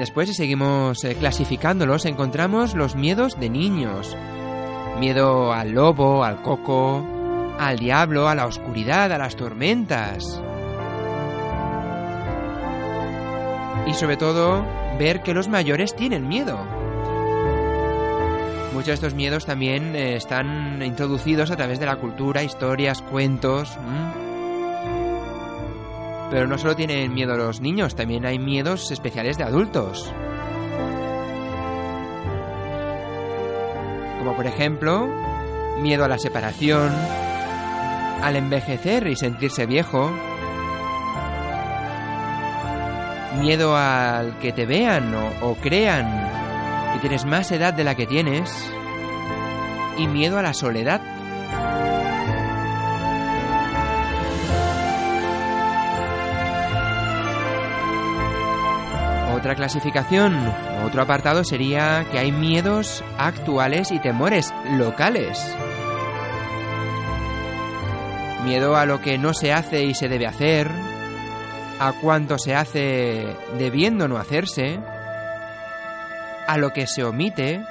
Después, 0.00 0.28
si 0.28 0.34
seguimos 0.34 1.04
eh, 1.04 1.14
clasificándolos, 1.14 2.06
encontramos 2.06 2.74
los 2.74 2.96
miedos 2.96 3.38
de 3.38 3.50
niños. 3.50 4.16
Miedo 4.98 5.52
al 5.52 5.72
lobo, 5.72 6.24
al 6.24 6.40
coco, 6.40 7.04
al 7.58 7.78
diablo, 7.78 8.28
a 8.28 8.34
la 8.34 8.46
oscuridad, 8.46 9.12
a 9.12 9.18
las 9.18 9.36
tormentas. 9.36 10.42
Y 13.86 13.92
sobre 13.92 14.16
todo, 14.16 14.64
ver 15.00 15.22
que 15.22 15.32
los 15.32 15.48
mayores 15.48 15.96
tienen 15.96 16.28
miedo. 16.28 16.58
Muchos 18.74 18.86
de 18.86 18.92
estos 18.92 19.14
miedos 19.14 19.46
también 19.46 19.96
eh, 19.96 20.14
están 20.16 20.82
introducidos 20.82 21.50
a 21.50 21.56
través 21.56 21.80
de 21.80 21.86
la 21.86 21.96
cultura, 21.96 22.42
historias, 22.42 23.00
cuentos. 23.00 23.78
Pero 26.30 26.46
no 26.46 26.58
solo 26.58 26.76
tienen 26.76 27.14
miedo 27.14 27.34
los 27.38 27.62
niños, 27.62 27.96
también 27.96 28.26
hay 28.26 28.38
miedos 28.38 28.90
especiales 28.90 29.38
de 29.38 29.44
adultos. 29.44 30.12
Como 34.18 34.36
por 34.36 34.46
ejemplo, 34.46 35.08
miedo 35.80 36.04
a 36.04 36.08
la 36.08 36.18
separación, 36.18 36.92
al 38.22 38.36
envejecer 38.36 39.06
y 39.06 39.16
sentirse 39.16 39.64
viejo, 39.64 40.12
miedo 43.40 43.74
al 43.74 44.38
que 44.38 44.52
te 44.52 44.66
vean 44.66 45.14
o, 45.14 45.54
crean 45.56 46.28
que 46.92 47.00
tienes 47.00 47.24
más 47.24 47.50
edad 47.50 47.72
de 47.72 47.84
la 47.84 47.94
que 47.94 48.06
tienes, 48.06 48.52
y 49.96 50.06
miedo 50.06 50.38
a 50.38 50.42
la 50.42 50.52
soledad. 50.52 51.00
Otra 59.34 59.54
clasificación, 59.54 60.36
otro 60.84 61.00
apartado 61.00 61.42
sería 61.44 62.04
que 62.12 62.18
hay 62.18 62.30
miedos 62.30 63.02
actuales 63.16 63.90
y 63.90 63.98
temores 63.98 64.52
locales. 64.76 65.56
Miedo 68.44 68.76
a 68.76 68.84
lo 68.84 69.00
que 69.00 69.16
no 69.16 69.32
se 69.32 69.52
hace 69.52 69.84
y 69.84 69.94
se 69.94 70.08
debe 70.08 70.26
hacer, 70.26 70.70
a 71.80 71.94
cuánto 71.94 72.38
se 72.38 72.54
hace 72.54 73.34
debiendo 73.58 74.06
no 74.06 74.18
hacerse, 74.18 74.78
a 76.46 76.58
lo 76.58 76.74
que 76.74 76.86
se 76.86 77.02
omite 77.02 77.64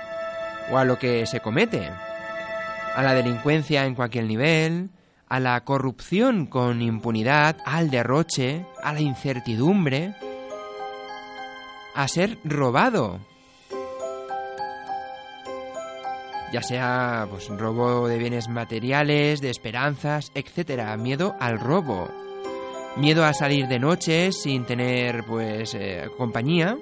o 0.72 0.80
a 0.80 0.84
lo 0.84 0.97
que 0.97 1.28
se 1.28 1.41
comete, 1.41 1.91
a 2.95 3.03
la 3.03 3.14
delincuencia 3.14 3.86
en 3.86 3.93
cualquier 3.93 4.26
nivel, 4.26 4.89
a 5.28 5.39
la 5.39 5.64
corrupción 5.64 6.47
con 6.47 6.82
impunidad, 6.82 7.57
al 7.66 7.91
derroche, 7.91 8.66
a 8.82 8.93
la 8.93 9.01
incertidumbre, 9.01 10.16
a 11.93 12.07
ser 12.07 12.39
robado. 12.43 13.20
Ya 16.51 16.64
sea 16.64 17.28
pues, 17.30 17.47
robo 17.47 18.07
de 18.07 18.18
bienes 18.18 18.49
materiales, 18.49 19.39
de 19.39 19.51
esperanzas, 19.51 20.32
etc. 20.34 20.97
Miedo 20.97 21.36
al 21.39 21.60
robo. 21.60 22.10
Miedo 22.99 23.23
a 23.23 23.33
salir 23.33 23.67
de 23.69 23.79
noche 23.79 24.33
sin 24.33 24.65
tener 24.65 25.23
pues 25.23 25.73
eh, 25.73 26.09
compañía. 26.17 26.77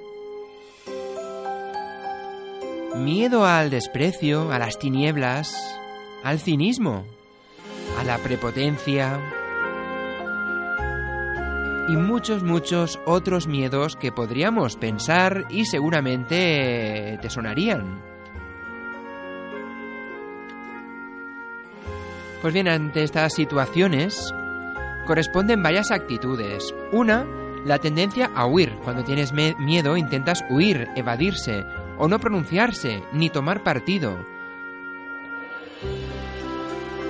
Miedo 2.96 3.46
al 3.46 3.70
desprecio, 3.70 4.52
a 4.52 4.58
las 4.58 4.80
tinieblas, 4.80 5.56
al 6.24 6.40
cinismo, 6.40 7.06
a 8.00 8.04
la 8.04 8.18
prepotencia, 8.18 9.20
y 11.88 11.96
muchos, 11.96 12.42
muchos 12.44 13.00
otros 13.06 13.46
miedos 13.46 13.96
que 13.96 14.12
podríamos 14.12 14.76
pensar 14.76 15.46
y 15.50 15.66
seguramente 15.66 17.18
te 17.22 17.30
sonarían. 17.30 18.02
Pues 22.42 22.54
bien, 22.54 22.68
ante 22.68 23.04
estas 23.04 23.34
situaciones 23.34 24.34
corresponden 25.08 25.64
varias 25.64 25.90
actitudes. 25.90 26.76
Una, 26.92 27.26
la 27.66 27.80
tendencia 27.80 28.30
a 28.36 28.46
huir. 28.46 28.76
Cuando 28.84 29.04
tienes 29.04 29.34
miedo 29.34 29.98
intentas 29.98 30.46
huir, 30.50 30.88
evadirse 30.96 31.66
o 31.98 32.08
no 32.08 32.20
pronunciarse 32.20 33.04
ni 33.14 33.30
tomar 33.30 33.64
partido. 33.64 34.18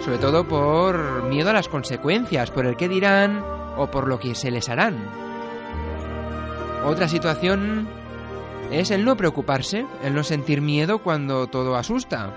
Sobre 0.05 0.19
todo 0.19 0.47
por 0.47 1.23
miedo 1.23 1.49
a 1.49 1.53
las 1.53 1.67
consecuencias, 1.67 2.51
por 2.51 2.65
el 2.65 2.77
que 2.77 2.87
dirán 2.87 3.43
o 3.75 3.87
por 3.91 4.07
lo 4.07 4.19
que 4.19 4.35
se 4.35 4.51
les 4.51 4.69
harán. 4.69 4.95
Otra 6.85 7.09
situación 7.09 7.89
es 8.71 8.91
el 8.91 9.03
no 9.03 9.17
preocuparse, 9.17 9.85
el 10.03 10.15
no 10.15 10.23
sentir 10.23 10.61
miedo 10.61 10.99
cuando 10.99 11.47
todo 11.47 11.75
asusta. 11.75 12.31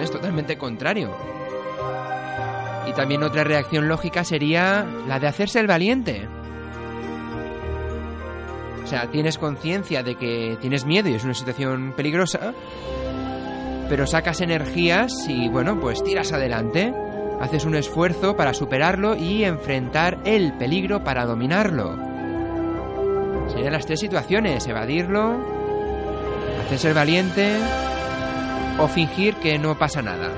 Es 0.00 0.10
totalmente 0.10 0.56
contrario. 0.56 1.10
También 2.96 3.22
otra 3.22 3.44
reacción 3.44 3.88
lógica 3.88 4.24
sería 4.24 4.86
la 5.08 5.18
de 5.18 5.26
hacerse 5.26 5.60
el 5.60 5.66
valiente. 5.66 6.28
O 8.84 8.86
sea, 8.86 9.10
tienes 9.10 9.38
conciencia 9.38 10.02
de 10.02 10.14
que 10.14 10.56
tienes 10.60 10.84
miedo 10.84 11.08
y 11.08 11.14
es 11.14 11.24
una 11.24 11.34
situación 11.34 11.94
peligrosa, 11.96 12.52
pero 13.88 14.06
sacas 14.06 14.40
energías 14.40 15.12
y 15.28 15.48
bueno, 15.48 15.80
pues 15.80 16.04
tiras 16.04 16.32
adelante 16.32 16.92
haces 17.40 17.64
un 17.64 17.74
esfuerzo 17.74 18.36
para 18.36 18.54
superarlo 18.54 19.16
y 19.16 19.44
enfrentar 19.44 20.18
el 20.24 20.52
peligro 20.54 21.02
para 21.02 21.26
dominarlo. 21.26 21.96
Serían 23.48 23.72
las 23.72 23.86
tres 23.86 24.00
situaciones, 24.00 24.66
evadirlo, 24.66 25.38
hacerse 26.64 26.88
el 26.88 26.94
valiente 26.94 27.56
o 28.78 28.88
fingir 28.88 29.34
que 29.36 29.58
no 29.58 29.76
pasa 29.76 30.02
nada. 30.02 30.30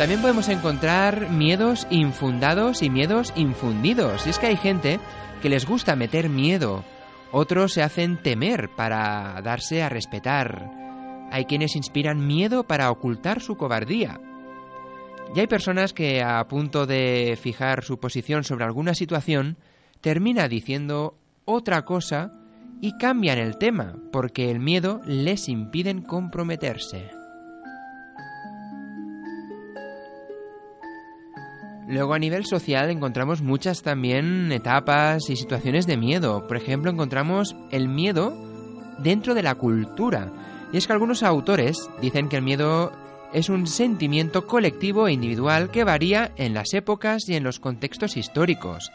También 0.00 0.22
podemos 0.22 0.48
encontrar 0.48 1.28
miedos 1.28 1.86
infundados 1.90 2.82
y 2.82 2.88
miedos 2.88 3.34
infundidos. 3.36 4.26
Y 4.26 4.30
es 4.30 4.38
que 4.38 4.46
hay 4.46 4.56
gente 4.56 4.98
que 5.42 5.50
les 5.50 5.66
gusta 5.66 5.94
meter 5.94 6.30
miedo, 6.30 6.84
otros 7.32 7.74
se 7.74 7.82
hacen 7.82 8.16
temer 8.16 8.70
para 8.74 9.38
darse 9.42 9.82
a 9.82 9.90
respetar. 9.90 10.70
Hay 11.30 11.44
quienes 11.44 11.76
inspiran 11.76 12.26
miedo 12.26 12.64
para 12.64 12.90
ocultar 12.90 13.42
su 13.42 13.58
cobardía. 13.58 14.18
Y 15.36 15.40
hay 15.40 15.46
personas 15.46 15.92
que 15.92 16.22
a 16.22 16.48
punto 16.48 16.86
de 16.86 17.38
fijar 17.38 17.84
su 17.84 18.00
posición 18.00 18.42
sobre 18.42 18.64
alguna 18.64 18.94
situación, 18.94 19.58
termina 20.00 20.48
diciendo 20.48 21.18
otra 21.44 21.84
cosa 21.84 22.32
y 22.80 22.96
cambian 22.96 23.36
el 23.36 23.58
tema, 23.58 23.96
porque 24.12 24.50
el 24.50 24.60
miedo 24.60 25.02
les 25.04 25.50
impiden 25.50 26.00
comprometerse. 26.00 27.19
Luego 31.90 32.14
a 32.14 32.20
nivel 32.20 32.46
social 32.46 32.88
encontramos 32.88 33.42
muchas 33.42 33.82
también 33.82 34.52
etapas 34.52 35.28
y 35.28 35.34
situaciones 35.34 35.88
de 35.88 35.96
miedo. 35.96 36.46
Por 36.46 36.56
ejemplo, 36.56 36.88
encontramos 36.88 37.56
el 37.72 37.88
miedo 37.88 38.32
dentro 38.98 39.34
de 39.34 39.42
la 39.42 39.56
cultura. 39.56 40.30
Y 40.72 40.76
es 40.76 40.86
que 40.86 40.92
algunos 40.92 41.24
autores 41.24 41.90
dicen 42.00 42.28
que 42.28 42.36
el 42.36 42.42
miedo 42.42 42.92
es 43.32 43.48
un 43.48 43.66
sentimiento 43.66 44.46
colectivo 44.46 45.08
e 45.08 45.12
individual 45.12 45.72
que 45.72 45.82
varía 45.82 46.30
en 46.36 46.54
las 46.54 46.74
épocas 46.74 47.28
y 47.28 47.34
en 47.34 47.42
los 47.42 47.58
contextos 47.58 48.16
históricos. 48.16 48.92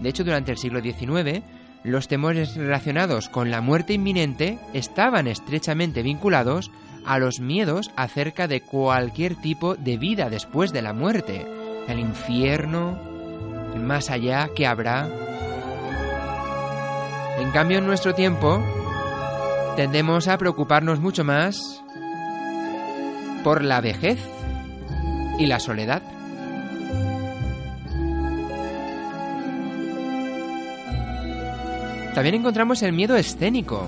De 0.00 0.08
hecho, 0.08 0.24
durante 0.24 0.50
el 0.50 0.56
siglo 0.56 0.80
XIX, 0.80 1.42
los 1.84 2.08
temores 2.08 2.56
relacionados 2.56 3.28
con 3.28 3.50
la 3.50 3.60
muerte 3.60 3.92
inminente 3.92 4.58
estaban 4.72 5.26
estrechamente 5.26 6.02
vinculados 6.02 6.70
a 7.04 7.18
los 7.18 7.40
miedos 7.40 7.90
acerca 7.94 8.48
de 8.48 8.62
cualquier 8.62 9.36
tipo 9.36 9.74
de 9.74 9.98
vida 9.98 10.30
después 10.30 10.72
de 10.72 10.80
la 10.80 10.94
muerte, 10.94 11.46
el 11.88 11.98
infierno, 11.98 12.98
el 13.74 13.80
más 13.80 14.10
allá 14.10 14.50
que 14.54 14.66
habrá. 14.66 15.08
En 17.38 17.50
cambio, 17.50 17.78
en 17.78 17.86
nuestro 17.86 18.14
tiempo, 18.14 18.62
tendemos 19.76 20.28
a 20.28 20.38
preocuparnos 20.38 21.00
mucho 21.00 21.24
más 21.24 21.82
por 23.42 23.62
la 23.62 23.80
vejez 23.80 24.18
y 25.38 25.46
la 25.46 25.58
soledad. 25.58 26.02
También 32.14 32.34
encontramos 32.34 32.82
el 32.82 32.92
miedo 32.92 33.16
escénico, 33.16 33.86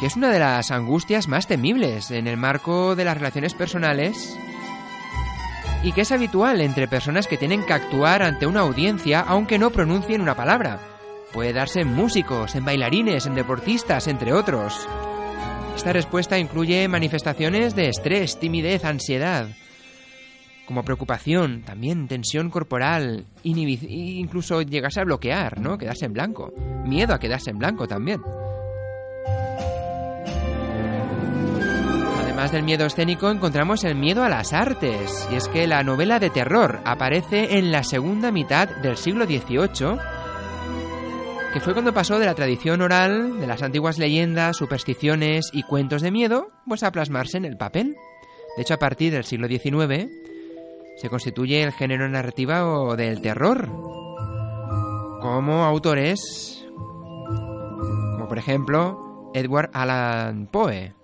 que 0.00 0.06
es 0.06 0.16
una 0.16 0.30
de 0.30 0.38
las 0.38 0.70
angustias 0.70 1.28
más 1.28 1.46
temibles 1.46 2.10
en 2.10 2.26
el 2.26 2.38
marco 2.38 2.96
de 2.96 3.04
las 3.04 3.18
relaciones 3.18 3.52
personales 3.52 4.36
y 5.82 5.92
que 5.92 6.02
es 6.02 6.12
habitual 6.12 6.60
entre 6.60 6.88
personas 6.88 7.26
que 7.26 7.36
tienen 7.36 7.64
que 7.64 7.72
actuar 7.72 8.22
ante 8.22 8.46
una 8.46 8.60
audiencia 8.60 9.20
aunque 9.20 9.58
no 9.58 9.70
pronuncien 9.70 10.20
una 10.20 10.36
palabra. 10.36 10.80
Puede 11.32 11.52
darse 11.52 11.80
en 11.80 11.94
músicos, 11.94 12.54
en 12.54 12.64
bailarines, 12.64 13.26
en 13.26 13.34
deportistas, 13.34 14.06
entre 14.08 14.32
otros. 14.32 14.88
Esta 15.76 15.92
respuesta 15.92 16.38
incluye 16.38 16.88
manifestaciones 16.88 17.76
de 17.76 17.88
estrés, 17.88 18.40
timidez, 18.40 18.84
ansiedad, 18.84 19.48
como 20.66 20.82
preocupación, 20.82 21.62
también 21.62 22.08
tensión 22.08 22.50
corporal, 22.50 23.24
incluso 23.42 24.60
llegarse 24.60 25.00
a 25.00 25.04
bloquear, 25.04 25.60
¿no? 25.60 25.78
Quedarse 25.78 26.04
en 26.04 26.12
blanco. 26.12 26.52
Miedo 26.84 27.14
a 27.14 27.18
quedarse 27.18 27.50
en 27.50 27.58
blanco 27.58 27.86
también. 27.86 28.20
Además 32.38 32.52
del 32.52 32.62
miedo 32.62 32.86
escénico, 32.86 33.30
encontramos 33.30 33.82
el 33.82 33.96
miedo 33.96 34.22
a 34.22 34.28
las 34.28 34.52
artes. 34.52 35.28
Y 35.32 35.34
es 35.34 35.48
que 35.48 35.66
la 35.66 35.82
novela 35.82 36.20
de 36.20 36.30
terror 36.30 36.78
aparece 36.84 37.58
en 37.58 37.72
la 37.72 37.82
segunda 37.82 38.30
mitad 38.30 38.68
del 38.76 38.96
siglo 38.96 39.26
XVIII 39.26 39.98
que 41.52 41.58
fue 41.58 41.72
cuando 41.72 41.92
pasó 41.92 42.20
de 42.20 42.26
la 42.26 42.36
tradición 42.36 42.80
oral, 42.80 43.40
de 43.40 43.46
las 43.48 43.64
antiguas 43.64 43.98
leyendas, 43.98 44.56
supersticiones 44.56 45.50
y 45.52 45.64
cuentos 45.64 46.00
de 46.00 46.12
miedo, 46.12 46.52
pues 46.64 46.84
a 46.84 46.92
plasmarse 46.92 47.38
en 47.38 47.44
el 47.44 47.56
papel. 47.56 47.96
De 48.56 48.62
hecho, 48.62 48.74
a 48.74 48.78
partir 48.78 49.12
del 49.12 49.24
siglo 49.24 49.48
XIX 49.48 50.06
se 50.96 51.08
constituye 51.10 51.60
el 51.64 51.72
género 51.72 52.08
narrativo 52.08 52.94
del 52.94 53.20
terror, 53.20 53.66
como 55.20 55.64
autores, 55.64 56.64
como 58.12 58.28
por 58.28 58.38
ejemplo 58.38 59.32
Edward 59.34 59.70
Allan 59.72 60.46
Poe. 60.46 60.97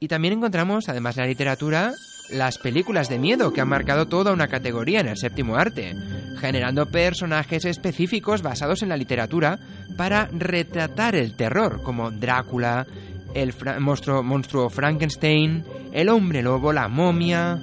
Y 0.00 0.08
también 0.08 0.34
encontramos, 0.34 0.88
además 0.88 1.16
de 1.16 1.22
la 1.22 1.28
literatura, 1.28 1.92
las 2.30 2.58
películas 2.58 3.08
de 3.08 3.18
miedo 3.18 3.52
que 3.52 3.60
han 3.60 3.68
marcado 3.68 4.06
toda 4.06 4.32
una 4.32 4.48
categoría 4.48 5.00
en 5.00 5.08
el 5.08 5.16
séptimo 5.16 5.56
arte, 5.56 5.94
generando 6.40 6.86
personajes 6.86 7.64
específicos 7.64 8.42
basados 8.42 8.82
en 8.82 8.90
la 8.90 8.96
literatura 8.96 9.58
para 9.96 10.28
retratar 10.32 11.16
el 11.16 11.34
terror, 11.34 11.82
como 11.82 12.10
Drácula, 12.10 12.86
el 13.34 13.52
monstruo, 13.80 14.22
monstruo 14.22 14.70
Frankenstein, 14.70 15.64
el 15.92 16.08
hombre 16.08 16.42
lobo, 16.42 16.72
la 16.72 16.88
momia, 16.88 17.58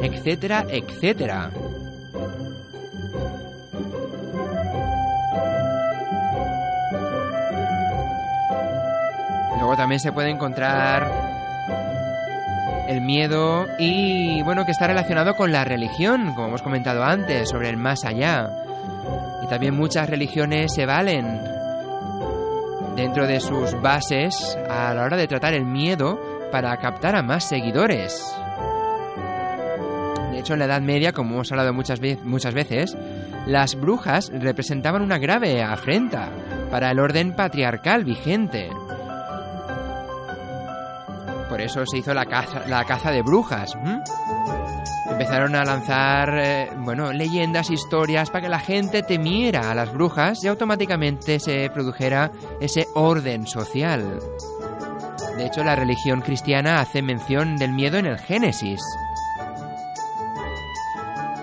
etcétera, 0.00 0.66
etcétera. 0.68 1.50
Luego 9.58 9.76
también 9.76 10.00
se 10.00 10.12
puede 10.12 10.30
encontrar 10.30 11.29
el 12.88 13.00
miedo 13.00 13.66
y 13.78 14.42
bueno, 14.42 14.64
que 14.64 14.72
está 14.72 14.88
relacionado 14.88 15.34
con 15.36 15.52
la 15.52 15.64
religión, 15.64 16.34
como 16.34 16.48
hemos 16.48 16.62
comentado 16.62 17.04
antes, 17.04 17.48
sobre 17.48 17.68
el 17.68 17.76
más 17.76 18.04
allá. 18.04 18.50
Y 19.44 19.46
también 19.46 19.76
muchas 19.76 20.10
religiones 20.10 20.74
se 20.74 20.86
valen 20.86 21.40
dentro 22.96 23.26
de 23.26 23.40
sus 23.40 23.80
bases 23.80 24.58
a 24.68 24.92
la 24.92 25.04
hora 25.04 25.16
de 25.16 25.28
tratar 25.28 25.54
el 25.54 25.64
miedo 25.64 26.20
para 26.50 26.76
captar 26.78 27.14
a 27.14 27.22
más 27.22 27.44
seguidores. 27.44 28.20
De 30.32 30.40
hecho, 30.40 30.54
en 30.54 30.58
la 30.58 30.64
Edad 30.64 30.80
Media, 30.80 31.12
como 31.12 31.34
hemos 31.34 31.52
hablado 31.52 31.72
muchas, 31.72 32.00
muchas 32.24 32.54
veces, 32.54 32.96
las 33.46 33.74
brujas 33.74 34.30
representaban 34.34 35.02
una 35.02 35.18
grave 35.18 35.62
afrenta 35.62 36.30
para 36.70 36.90
el 36.90 36.98
orden 36.98 37.34
patriarcal 37.34 38.04
vigente. 38.04 38.68
Por 41.60 41.66
eso 41.66 41.84
se 41.84 41.98
hizo 41.98 42.14
la 42.14 42.24
caza, 42.24 42.66
la 42.68 42.86
caza 42.86 43.10
de 43.10 43.20
brujas. 43.20 43.76
Empezaron 45.10 45.54
a 45.54 45.62
lanzar, 45.62 46.30
eh, 46.38 46.70
bueno, 46.78 47.12
leyendas, 47.12 47.68
historias 47.68 48.30
para 48.30 48.44
que 48.44 48.48
la 48.48 48.60
gente 48.60 49.02
temiera 49.02 49.70
a 49.70 49.74
las 49.74 49.92
brujas 49.92 50.42
y 50.42 50.48
automáticamente 50.48 51.38
se 51.38 51.68
produjera 51.68 52.32
ese 52.62 52.86
orden 52.94 53.46
social. 53.46 54.20
De 55.36 55.44
hecho, 55.44 55.62
la 55.62 55.76
religión 55.76 56.22
cristiana 56.22 56.80
hace 56.80 57.02
mención 57.02 57.56
del 57.56 57.72
miedo 57.72 57.98
en 57.98 58.06
el 58.06 58.18
Génesis. 58.18 58.80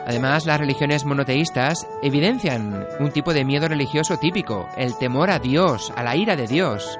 Además, 0.07 0.47
las 0.47 0.59
religiones 0.59 1.05
monoteístas 1.05 1.87
evidencian 2.01 2.87
un 2.99 3.11
tipo 3.11 3.35
de 3.35 3.45
miedo 3.45 3.67
religioso 3.67 4.17
típico, 4.17 4.67
el 4.77 4.97
temor 4.97 5.29
a 5.29 5.37
Dios, 5.37 5.93
a 5.95 6.01
la 6.01 6.15
ira 6.15 6.35
de 6.35 6.47
Dios. 6.47 6.97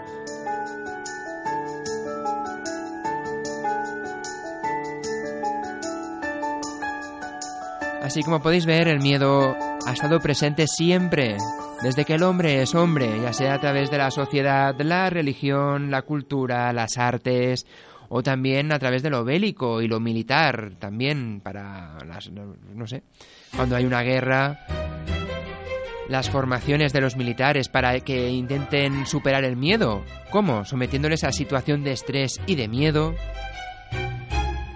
Así 8.08 8.24
como 8.24 8.42
podéis 8.42 8.66
ver, 8.66 8.88
el 8.88 9.02
miedo 9.02 9.54
ha 9.86 9.92
estado 9.92 10.22
presente 10.22 10.66
siempre, 10.66 11.36
desde 11.84 12.06
que 12.06 12.14
el 12.14 12.24
hombre 12.24 12.62
es 12.62 12.74
hombre, 12.74 13.10
ya 13.22 13.34
sea 13.34 13.56
a 13.56 13.60
través 13.60 13.92
de 13.92 13.98
la 13.98 14.12
sociedad, 14.12 14.74
la 14.80 15.10
religión, 15.10 15.92
la 15.92 16.04
cultura, 16.04 16.72
las 16.72 16.98
artes, 16.98 17.68
o 18.08 18.24
también 18.24 18.72
a 18.72 18.80
través 18.80 19.04
de 19.04 19.10
lo 19.10 19.26
bélico 19.26 19.82
y 19.82 19.90
lo 19.90 20.00
militar, 20.00 20.72
también 20.80 21.42
para 21.44 21.98
las, 22.06 22.32
no 22.32 22.88
sé, 22.88 23.04
cuando 23.54 23.76
hay 23.76 23.84
una 23.84 24.04
guerra, 24.04 24.66
las 26.08 26.30
formaciones 26.30 26.94
de 26.94 27.02
los 27.02 27.18
militares 27.18 27.68
para 27.68 28.00
que 28.00 28.30
intenten 28.30 29.06
superar 29.06 29.44
el 29.44 29.58
miedo. 29.58 30.06
¿Cómo? 30.32 30.64
Sometiéndoles 30.64 31.26
a 31.26 31.34
situación 31.34 31.84
de 31.84 31.92
estrés 31.92 32.40
y 32.48 32.56
de 32.56 32.70
miedo. 32.70 33.16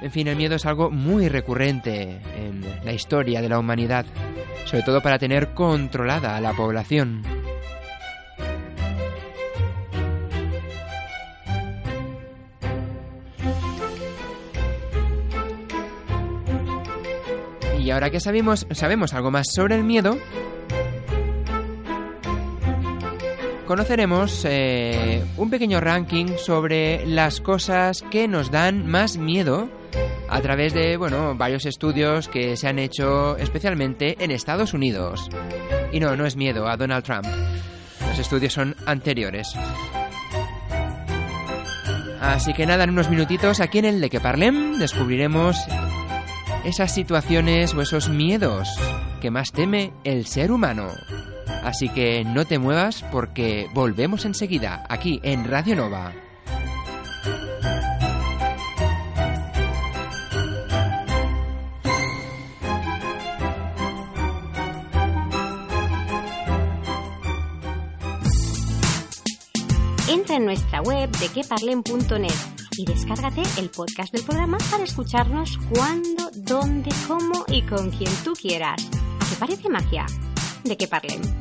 En 0.01 0.09
fin, 0.09 0.27
el 0.27 0.35
miedo 0.35 0.55
es 0.55 0.65
algo 0.65 0.89
muy 0.89 1.29
recurrente 1.29 2.19
en 2.35 2.65
la 2.83 2.91
historia 2.91 3.39
de 3.39 3.49
la 3.49 3.59
humanidad, 3.59 4.05
sobre 4.65 4.81
todo 4.81 4.99
para 5.01 5.19
tener 5.19 5.53
controlada 5.53 6.35
a 6.35 6.41
la 6.41 6.53
población. 6.53 7.21
Y 17.79 17.89
ahora 17.91 18.09
que 18.09 18.19
sabemos, 18.19 18.65
sabemos 18.71 19.13
algo 19.13 19.29
más 19.29 19.47
sobre 19.53 19.75
el 19.75 19.83
miedo, 19.83 20.17
conoceremos 23.67 24.45
eh, 24.49 25.23
un 25.37 25.49
pequeño 25.51 25.79
ranking 25.79 26.37
sobre 26.37 27.05
las 27.05 27.39
cosas 27.39 28.03
que 28.09 28.27
nos 28.27 28.49
dan 28.49 28.87
más 28.87 29.17
miedo 29.17 29.69
a 30.29 30.41
través 30.41 30.73
de, 30.73 30.97
bueno, 30.97 31.35
varios 31.35 31.65
estudios 31.65 32.27
que 32.27 32.55
se 32.55 32.67
han 32.67 32.79
hecho 32.79 33.37
especialmente 33.37 34.15
en 34.19 34.31
Estados 34.31 34.73
Unidos. 34.73 35.29
Y 35.91 35.99
no, 35.99 36.15
no 36.15 36.25
es 36.25 36.35
miedo 36.35 36.67
a 36.67 36.77
Donald 36.77 37.03
Trump. 37.03 37.25
Los 38.07 38.19
estudios 38.19 38.53
son 38.53 38.75
anteriores. 38.85 39.55
Así 42.21 42.53
que 42.53 42.65
nada, 42.65 42.83
en 42.83 42.91
unos 42.91 43.09
minutitos 43.09 43.59
aquí 43.59 43.79
en 43.79 43.85
el 43.85 43.99
de 43.99 44.09
que 44.09 44.19
parlem 44.19 44.77
descubriremos 44.77 45.57
esas 46.63 46.93
situaciones 46.93 47.73
o 47.73 47.81
esos 47.81 48.09
miedos 48.09 48.69
que 49.21 49.31
más 49.31 49.51
teme 49.51 49.91
el 50.03 50.25
ser 50.27 50.51
humano. 50.51 50.87
Así 51.63 51.89
que 51.89 52.23
no 52.23 52.45
te 52.45 52.59
muevas 52.59 53.03
porque 53.11 53.67
volvemos 53.73 54.25
enseguida 54.25 54.85
aquí 54.89 55.19
en 55.23 55.45
Radio 55.45 55.75
Nova. 55.75 56.13
En 70.31 70.45
nuestra 70.45 70.81
web 70.81 71.11
de 71.17 71.27
queparlen.net 71.27 72.31
y 72.77 72.85
descárgate 72.85 73.41
el 73.57 73.69
podcast 73.69 74.13
del 74.13 74.23
programa 74.23 74.57
para 74.71 74.85
escucharnos 74.85 75.59
cuando, 75.75 76.31
dónde, 76.33 76.89
cómo 77.05 77.43
y 77.49 77.61
con 77.63 77.89
quien 77.89 78.11
tú 78.23 78.31
quieras. 78.31 78.81
¿A 79.19 79.29
qué 79.29 79.35
parece 79.37 79.67
magia? 79.67 80.05
¿De 80.63 80.77
qué 80.77 80.87
parlen? 80.87 81.40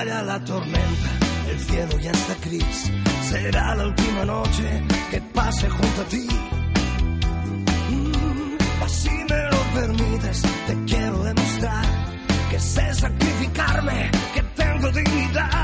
Estalla 0.00 0.22
la 0.22 0.42
tormenta, 0.42 1.10
el 1.50 1.60
cielo 1.60 1.98
ya 1.98 2.10
está 2.10 2.34
gris. 2.48 2.90
Será 3.28 3.74
la 3.74 3.86
última 3.86 4.24
noche 4.24 4.82
que 5.10 5.20
pase 5.20 5.68
junto 5.68 6.00
a 6.00 6.04
ti. 6.04 6.26
Mm, 7.90 8.82
así 8.82 9.10
me 9.10 9.42
lo 9.50 9.60
permites, 9.74 10.42
te 10.66 10.84
quiero 10.86 11.22
demostrar 11.22 11.84
que 12.50 12.58
sé 12.58 12.94
sacrificarme, 12.94 14.10
que 14.32 14.42
tengo 14.56 14.90
dignidad. 14.90 15.59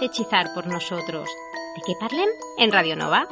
Hechizar 0.00 0.52
por 0.54 0.66
nosotros. 0.66 1.28
¿De 1.76 1.82
qué 1.86 1.94
parlen? 1.98 2.28
En 2.58 2.72
Radio 2.72 2.96
Nova. 2.96 3.26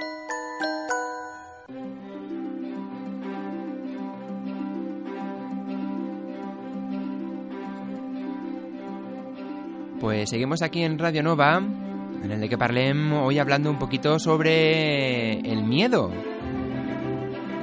Pues 10.01 10.29
seguimos 10.29 10.61
aquí 10.61 10.83
en 10.83 10.99
Radio 10.99 11.23
Nova, 11.23 11.57
en 11.57 12.31
el 12.31 12.41
de 12.41 12.49
que 12.49 12.59
parlem 12.59 13.15
hoy 13.15 13.39
hablando 13.39 13.71
un 13.71 13.79
poquito 13.79 14.19
sobre 14.19 15.41
el 15.41 15.65
miedo. 15.65 16.11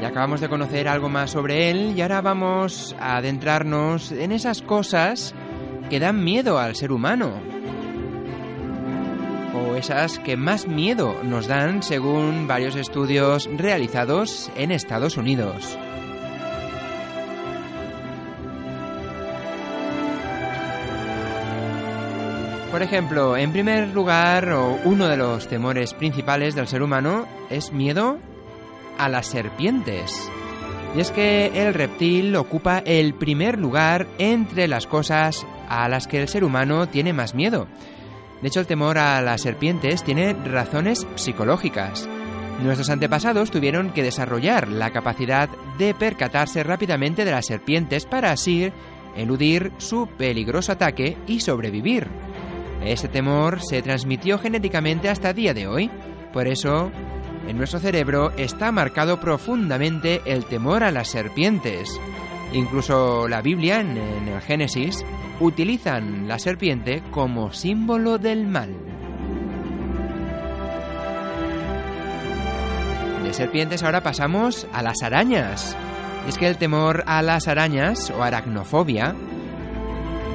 Ya 0.02 0.08
acabamos 0.08 0.42
de 0.42 0.50
conocer 0.50 0.88
algo 0.88 1.08
más 1.08 1.30
sobre 1.30 1.70
él 1.70 1.94
y 1.96 2.02
ahora 2.02 2.22
vamos 2.22 2.96
a 3.00 3.18
adentrarnos 3.18 4.12
en 4.12 4.32
esas 4.32 4.64
cosas 4.64 5.36
que 5.92 6.00
dan 6.00 6.24
miedo 6.24 6.58
al 6.58 6.76
ser 6.76 6.92
humano. 6.92 7.34
O 9.62 9.76
esas 9.76 10.20
que 10.20 10.38
más 10.38 10.68
miedo 10.68 11.22
nos 11.24 11.48
dan 11.48 11.84
según 11.84 12.48
varios 12.48 12.76
estudios 12.76 13.50
realizados 13.56 14.52
en 14.56 14.72
Estados 14.72 15.18
Unidos. 15.18 15.78
Por 22.72 22.82
ejemplo, 22.82 23.36
en 23.36 23.52
primer 23.52 23.90
lugar, 23.90 24.56
uno 24.86 25.08
de 25.08 25.18
los 25.18 25.48
temores 25.48 25.94
principales 25.94 26.56
del 26.56 26.68
ser 26.68 26.82
humano 26.82 27.28
es 27.50 27.74
miedo 27.74 28.18
a 28.98 29.10
las 29.10 29.28
serpientes. 29.28 30.32
Y 30.96 31.02
es 31.02 31.12
que 31.12 31.48
el 31.54 31.74
reptil 31.74 32.36
ocupa 32.36 32.80
el 32.80 33.14
primer 33.14 33.60
lugar 33.60 34.08
entre 34.18 34.68
las 34.68 34.88
cosas 34.88 35.46
a 35.68 35.88
las 35.90 36.08
que 36.08 36.22
el 36.22 36.28
ser 36.28 36.44
humano 36.44 36.88
tiene 36.88 37.14
más 37.14 37.36
miedo. 37.36 37.68
De 38.42 38.48
hecho, 38.48 38.60
el 38.60 38.68
temor 38.68 38.98
a 38.98 39.22
las 39.22 39.42
serpientes 39.42 40.04
tiene 40.04 40.34
razones 40.34 41.08
psicológicas. 41.16 42.08
Nuestros 42.62 42.90
antepasados 42.90 43.52
tuvieron 43.52 43.92
que 43.92 44.04
desarrollar 44.04 44.68
la 44.68 44.92
capacidad 44.92 45.50
de 45.78 45.94
percatarse 45.94 46.64
rápidamente 46.64 47.26
de 47.26 47.32
las 47.32 47.46
serpientes 47.46 48.06
para 48.06 48.32
así 48.32 48.72
eludir 49.16 49.72
su 49.78 50.08
peligroso 50.08 50.72
ataque 50.72 51.18
y 51.28 51.40
sobrevivir. 51.40 52.08
Ese 52.84 53.08
temor 53.08 53.62
se 53.62 53.82
transmitió 53.82 54.40
genéticamente 54.40 55.10
hasta 55.10 55.34
día 55.34 55.54
de 55.54 55.68
hoy. 55.68 55.92
Por 56.34 56.48
eso, 56.48 56.92
en 57.48 57.58
nuestro 57.58 57.80
cerebro 57.80 58.32
está 58.38 58.72
marcado 58.72 59.20
profundamente 59.20 60.22
el 60.26 60.46
temor 60.46 60.84
a 60.84 60.92
las 60.92 61.10
serpientes. 61.10 62.00
Incluso 62.54 63.28
la 63.28 63.42
Biblia, 63.42 63.80
en, 63.80 63.98
el 63.98 64.42
Génesis, 64.42 65.06
utilizan 65.40 66.28
la 66.28 66.38
serpiente 66.38 67.02
como 67.12 67.54
símbolo 67.54 68.18
del 68.18 68.46
mal. 68.46 68.76
De 73.24 73.34
serpientes 73.34 73.84
ahora 73.84 74.04
pasamos 74.04 74.68
a 74.74 74.84
las 74.84 75.02
arañas. 75.02 75.78
Es 76.28 76.38
que 76.38 76.48
el 76.48 76.58
temor 76.58 77.04
a 77.08 77.22
las 77.22 77.48
arañas 77.48 78.12
o 78.12 78.22
aracnofobia 78.22 79.16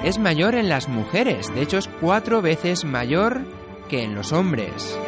es 0.02 0.18
mayor 0.18 0.54
en 0.54 0.68
las 0.68 0.88
mujeres, 0.88 1.52
de 1.54 1.62
hecho 1.62 1.78
es 1.78 1.88
cuatro 2.00 2.40
veces 2.40 2.84
mayor 2.84 3.42
que 3.88 4.02
en 4.02 4.14
los 4.14 4.32
hombres. 4.32 4.98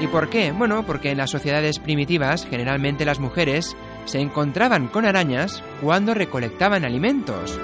¿Y 0.00 0.08
por 0.08 0.30
qué? 0.30 0.50
Bueno, 0.50 0.84
porque 0.84 1.10
en 1.10 1.18
las 1.18 1.30
sociedades 1.30 1.78
primitivas 1.78 2.46
generalmente 2.48 3.04
las 3.04 3.20
mujeres 3.20 3.76
se 4.04 4.20
encontraban 4.20 4.88
con 4.88 5.04
arañas 5.04 5.62
cuando 5.80 6.14
recolectaban 6.14 6.84
alimentos. 6.84 7.58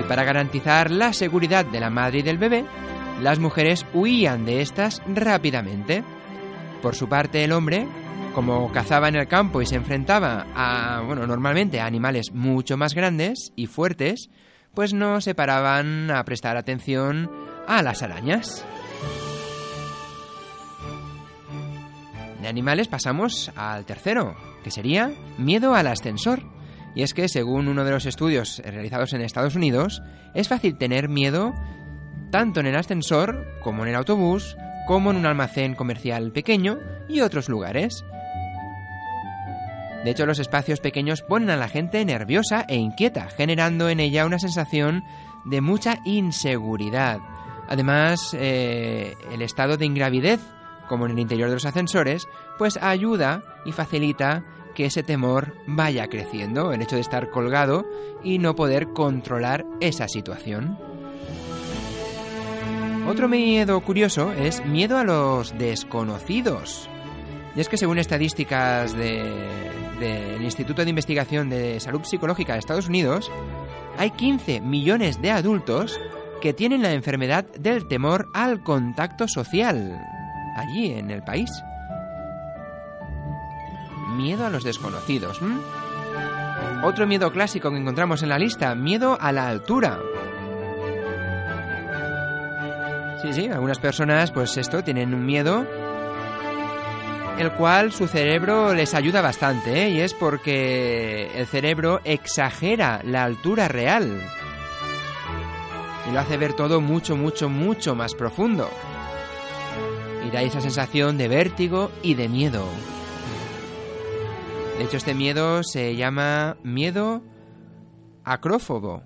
Y 0.00 0.02
para 0.04 0.24
garantizar 0.24 0.90
la 0.90 1.12
seguridad 1.12 1.64
de 1.64 1.80
la 1.80 1.90
madre 1.90 2.20
y 2.20 2.22
del 2.22 2.38
bebé, 2.38 2.64
las 3.20 3.38
mujeres 3.38 3.86
huían 3.92 4.44
de 4.44 4.62
estas 4.62 5.02
rápidamente. 5.06 6.02
Por 6.80 6.94
su 6.94 7.08
parte, 7.08 7.44
el 7.44 7.52
hombre, 7.52 7.86
como 8.34 8.72
cazaba 8.72 9.08
en 9.08 9.16
el 9.16 9.28
campo 9.28 9.62
y 9.62 9.66
se 9.66 9.76
enfrentaba 9.76 10.46
a, 10.54 11.02
bueno, 11.02 11.26
normalmente 11.26 11.80
a 11.80 11.86
animales 11.86 12.32
mucho 12.32 12.76
más 12.76 12.94
grandes 12.94 13.52
y 13.54 13.66
fuertes, 13.66 14.30
pues 14.74 14.94
no 14.94 15.20
se 15.20 15.34
paraban 15.34 16.10
a 16.10 16.24
prestar 16.24 16.56
atención 16.56 17.30
a 17.68 17.82
las 17.82 18.02
arañas. 18.02 18.64
De 22.42 22.48
animales 22.48 22.88
pasamos 22.88 23.52
al 23.54 23.84
tercero, 23.86 24.34
que 24.64 24.72
sería 24.72 25.12
miedo 25.38 25.76
al 25.76 25.86
ascensor. 25.86 26.42
Y 26.92 27.02
es 27.02 27.14
que, 27.14 27.28
según 27.28 27.68
uno 27.68 27.84
de 27.84 27.92
los 27.92 28.04
estudios 28.04 28.60
realizados 28.64 29.12
en 29.12 29.20
Estados 29.20 29.54
Unidos, 29.54 30.02
es 30.34 30.48
fácil 30.48 30.76
tener 30.76 31.08
miedo 31.08 31.54
tanto 32.32 32.58
en 32.58 32.66
el 32.66 32.74
ascensor 32.74 33.46
como 33.62 33.84
en 33.84 33.90
el 33.90 33.94
autobús, 33.94 34.56
como 34.88 35.12
en 35.12 35.18
un 35.18 35.26
almacén 35.26 35.76
comercial 35.76 36.32
pequeño 36.32 36.80
y 37.08 37.20
otros 37.20 37.48
lugares. 37.48 38.04
De 40.04 40.10
hecho, 40.10 40.26
los 40.26 40.40
espacios 40.40 40.80
pequeños 40.80 41.22
ponen 41.22 41.50
a 41.50 41.56
la 41.56 41.68
gente 41.68 42.04
nerviosa 42.04 42.64
e 42.66 42.74
inquieta, 42.74 43.28
generando 43.28 43.88
en 43.88 44.00
ella 44.00 44.26
una 44.26 44.40
sensación 44.40 45.04
de 45.44 45.60
mucha 45.60 46.00
inseguridad. 46.04 47.20
Además, 47.68 48.36
eh, 48.36 49.14
el 49.30 49.42
estado 49.42 49.76
de 49.76 49.86
ingravidez 49.86 50.40
como 50.92 51.06
en 51.06 51.12
el 51.12 51.20
interior 51.20 51.48
de 51.48 51.54
los 51.54 51.64
ascensores, 51.64 52.28
pues 52.58 52.76
ayuda 52.76 53.42
y 53.64 53.72
facilita 53.72 54.44
que 54.74 54.84
ese 54.84 55.02
temor 55.02 55.54
vaya 55.66 56.06
creciendo, 56.08 56.70
el 56.70 56.82
hecho 56.82 56.96
de 56.96 57.00
estar 57.00 57.30
colgado 57.30 57.86
y 58.22 58.38
no 58.38 58.54
poder 58.54 58.88
controlar 58.88 59.64
esa 59.80 60.06
situación. 60.06 60.76
Otro 63.08 63.26
miedo 63.26 63.80
curioso 63.80 64.32
es 64.32 64.62
miedo 64.66 64.98
a 64.98 65.04
los 65.04 65.56
desconocidos. 65.56 66.90
Y 67.56 67.60
es 67.60 67.70
que 67.70 67.78
según 67.78 67.96
estadísticas 67.96 68.94
del 68.94 70.42
Instituto 70.42 70.84
de 70.84 70.90
Investigación 70.90 71.48
de 71.48 71.80
Salud 71.80 72.04
Psicológica 72.04 72.52
de 72.52 72.58
Estados 72.58 72.88
Unidos, 72.88 73.32
hay 73.96 74.10
15 74.10 74.60
millones 74.60 75.22
de 75.22 75.30
adultos 75.30 75.98
que 76.42 76.52
tienen 76.52 76.82
la 76.82 76.92
enfermedad 76.92 77.46
del 77.58 77.88
temor 77.88 78.28
al 78.34 78.62
contacto 78.62 79.26
social 79.26 79.98
allí 80.56 80.92
en 80.92 81.10
el 81.10 81.22
país. 81.22 81.50
Miedo 84.16 84.46
a 84.46 84.50
los 84.50 84.64
desconocidos. 84.64 85.40
Otro 86.82 87.06
miedo 87.06 87.30
clásico 87.32 87.70
que 87.70 87.78
encontramos 87.78 88.22
en 88.22 88.28
la 88.28 88.38
lista, 88.38 88.74
miedo 88.74 89.16
a 89.20 89.32
la 89.32 89.48
altura. 89.48 90.00
Sí, 93.22 93.32
sí, 93.32 93.48
algunas 93.48 93.78
personas 93.78 94.32
pues 94.32 94.56
esto 94.56 94.82
tienen 94.82 95.14
un 95.14 95.24
miedo 95.24 95.64
el 97.38 97.52
cual 97.52 97.92
su 97.92 98.06
cerebro 98.06 98.74
les 98.74 98.94
ayuda 98.94 99.20
bastante, 99.20 99.84
¿eh? 99.84 99.90
y 99.90 100.00
es 100.00 100.12
porque 100.12 101.30
el 101.34 101.46
cerebro 101.46 102.00
exagera 102.04 103.00
la 103.04 103.24
altura 103.24 103.68
real 103.68 104.20
y 106.08 106.12
lo 106.12 106.20
hace 106.20 106.36
ver 106.36 106.52
todo 106.52 106.80
mucho, 106.80 107.16
mucho, 107.16 107.48
mucho 107.48 107.94
más 107.94 108.14
profundo 108.14 108.68
da 110.30 110.42
esa 110.42 110.60
sensación 110.60 111.18
de 111.18 111.28
vértigo 111.28 111.90
y 112.02 112.14
de 112.14 112.28
miedo. 112.28 112.64
De 114.78 114.84
hecho, 114.84 114.96
este 114.96 115.14
miedo 115.14 115.62
se 115.62 115.96
llama 115.96 116.56
miedo 116.62 117.22
acrófobo 118.24 119.02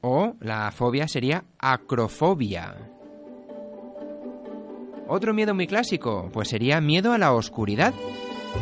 o 0.00 0.34
la 0.40 0.70
fobia 0.70 1.08
sería 1.08 1.44
acrofobia. 1.58 2.74
Otro 5.06 5.34
miedo 5.34 5.54
muy 5.54 5.66
clásico, 5.66 6.30
pues 6.32 6.48
sería 6.48 6.80
miedo 6.80 7.12
a 7.12 7.18
la 7.18 7.32
oscuridad. 7.32 7.94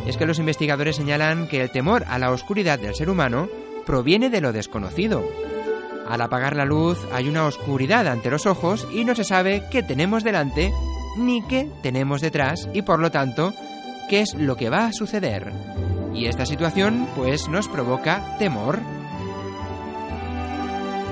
Es 0.06 0.16
que 0.16 0.26
los 0.26 0.38
investigadores 0.38 0.96
señalan 0.96 1.48
que 1.48 1.60
el 1.60 1.70
temor 1.70 2.04
a 2.08 2.18
la 2.18 2.30
oscuridad 2.30 2.78
del 2.78 2.94
ser 2.94 3.10
humano 3.10 3.48
proviene 3.86 4.30
de 4.30 4.40
lo 4.40 4.52
desconocido. 4.52 5.24
Al 6.08 6.20
apagar 6.20 6.56
la 6.56 6.64
luz 6.64 6.98
hay 7.12 7.28
una 7.28 7.46
oscuridad 7.46 8.06
ante 8.06 8.30
los 8.30 8.46
ojos 8.46 8.86
y 8.92 9.04
no 9.04 9.14
se 9.14 9.24
sabe 9.24 9.64
qué 9.70 9.82
tenemos 9.82 10.24
delante 10.24 10.72
ni 11.16 11.42
qué 11.42 11.68
tenemos 11.82 12.20
detrás 12.20 12.68
y 12.72 12.82
por 12.82 13.00
lo 13.00 13.10
tanto 13.10 13.52
qué 14.08 14.20
es 14.20 14.34
lo 14.34 14.56
que 14.56 14.70
va 14.70 14.86
a 14.86 14.92
suceder. 14.92 15.52
Y 16.14 16.26
esta 16.26 16.46
situación 16.46 17.08
pues 17.16 17.48
nos 17.48 17.68
provoca 17.68 18.36
temor. 18.38 18.78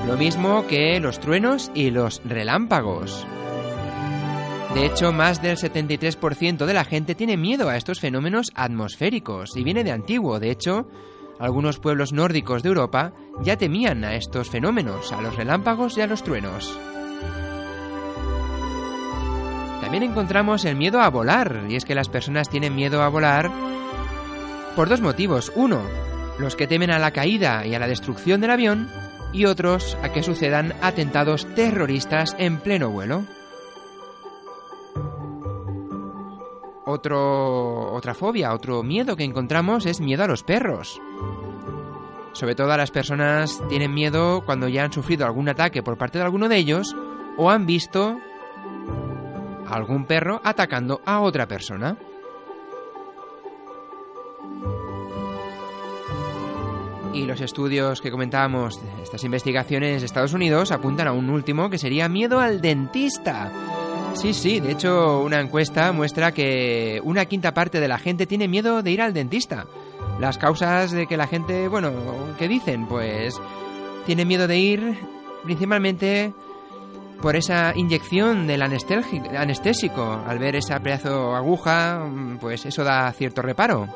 Lo 0.06 0.16
mismo 0.16 0.66
que 0.66 1.00
los 1.00 1.20
truenos 1.20 1.70
y 1.74 1.90
los 1.90 2.20
relámpagos. 2.24 3.26
De 4.74 4.86
hecho, 4.86 5.12
más 5.12 5.42
del 5.42 5.56
73% 5.56 6.64
de 6.64 6.74
la 6.74 6.84
gente 6.84 7.14
tiene 7.14 7.36
miedo 7.36 7.68
a 7.68 7.76
estos 7.76 7.98
fenómenos 7.98 8.52
atmosféricos 8.54 9.56
y 9.56 9.64
viene 9.64 9.82
de 9.82 9.90
antiguo. 9.90 10.38
De 10.38 10.50
hecho, 10.50 10.86
algunos 11.40 11.80
pueblos 11.80 12.12
nórdicos 12.12 12.62
de 12.62 12.68
Europa 12.68 13.12
ya 13.42 13.56
temían 13.56 14.04
a 14.04 14.14
estos 14.14 14.48
fenómenos, 14.48 15.12
a 15.12 15.22
los 15.22 15.34
relámpagos 15.34 15.98
y 15.98 16.02
a 16.02 16.06
los 16.06 16.22
truenos. 16.22 16.78
También 19.90 20.12
encontramos 20.12 20.64
el 20.66 20.76
miedo 20.76 21.00
a 21.00 21.10
volar, 21.10 21.64
y 21.68 21.74
es 21.74 21.84
que 21.84 21.96
las 21.96 22.08
personas 22.08 22.48
tienen 22.48 22.76
miedo 22.76 23.02
a 23.02 23.08
volar 23.08 23.50
por 24.76 24.88
dos 24.88 25.00
motivos. 25.00 25.50
Uno, 25.56 25.82
los 26.38 26.54
que 26.54 26.68
temen 26.68 26.92
a 26.92 27.00
la 27.00 27.10
caída 27.10 27.66
y 27.66 27.74
a 27.74 27.80
la 27.80 27.88
destrucción 27.88 28.40
del 28.40 28.52
avión, 28.52 28.88
y 29.32 29.46
otros 29.46 29.98
a 30.00 30.12
que 30.12 30.22
sucedan 30.22 30.74
atentados 30.80 31.44
terroristas 31.56 32.36
en 32.38 32.60
pleno 32.60 32.88
vuelo. 32.90 33.24
Otro, 36.86 37.92
otra 37.92 38.14
fobia, 38.14 38.54
otro 38.54 38.84
miedo 38.84 39.16
que 39.16 39.24
encontramos 39.24 39.86
es 39.86 40.00
miedo 40.00 40.22
a 40.22 40.28
los 40.28 40.44
perros. 40.44 41.02
Sobre 42.30 42.54
todo 42.54 42.76
las 42.76 42.92
personas 42.92 43.60
tienen 43.68 43.92
miedo 43.92 44.44
cuando 44.46 44.68
ya 44.68 44.84
han 44.84 44.92
sufrido 44.92 45.26
algún 45.26 45.48
ataque 45.48 45.82
por 45.82 45.98
parte 45.98 46.18
de 46.18 46.24
alguno 46.26 46.48
de 46.48 46.58
ellos 46.58 46.94
o 47.36 47.50
han 47.50 47.66
visto 47.66 48.20
algún 49.70 50.04
perro 50.04 50.40
atacando 50.44 51.00
a 51.04 51.20
otra 51.20 51.46
persona. 51.46 51.96
Y 57.12 57.24
los 57.24 57.40
estudios 57.40 58.00
que 58.00 58.10
comentábamos, 58.10 58.80
estas 59.02 59.24
investigaciones 59.24 60.00
de 60.00 60.06
Estados 60.06 60.32
Unidos, 60.32 60.70
apuntan 60.70 61.08
a 61.08 61.12
un 61.12 61.28
último 61.28 61.68
que 61.68 61.78
sería 61.78 62.08
miedo 62.08 62.38
al 62.38 62.60
dentista. 62.60 63.50
Sí, 64.14 64.32
sí, 64.32 64.60
de 64.60 64.72
hecho 64.72 65.20
una 65.22 65.40
encuesta 65.40 65.92
muestra 65.92 66.32
que 66.32 67.00
una 67.04 67.24
quinta 67.24 67.52
parte 67.54 67.80
de 67.80 67.88
la 67.88 67.98
gente 67.98 68.26
tiene 68.26 68.48
miedo 68.48 68.82
de 68.82 68.90
ir 68.90 69.02
al 69.02 69.12
dentista. 69.12 69.66
Las 70.20 70.38
causas 70.38 70.92
de 70.92 71.06
que 71.06 71.16
la 71.16 71.26
gente, 71.26 71.68
bueno, 71.68 71.92
¿qué 72.38 72.46
dicen? 72.46 72.86
Pues 72.86 73.40
tiene 74.06 74.24
miedo 74.24 74.46
de 74.46 74.58
ir 74.58 74.98
principalmente 75.44 76.32
por 77.20 77.36
esa 77.36 77.72
inyección 77.76 78.46
del 78.46 78.62
anestésico. 78.62 80.22
Al 80.26 80.38
ver 80.38 80.56
esa 80.56 80.80
pedazo 80.80 81.34
aguja, 81.34 82.08
pues 82.40 82.66
eso 82.66 82.84
da 82.84 83.12
cierto 83.12 83.42
reparo. 83.42 83.88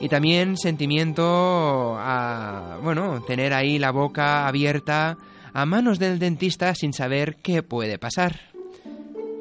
Y 0.00 0.08
también 0.08 0.56
sentimiento 0.56 1.96
a, 1.98 2.78
bueno, 2.82 3.22
tener 3.22 3.52
ahí 3.52 3.78
la 3.78 3.90
boca 3.90 4.46
abierta 4.46 5.18
a 5.52 5.66
manos 5.66 5.98
del 5.98 6.18
dentista 6.18 6.74
sin 6.74 6.92
saber 6.92 7.36
qué 7.42 7.62
puede 7.62 7.98
pasar. 7.98 8.40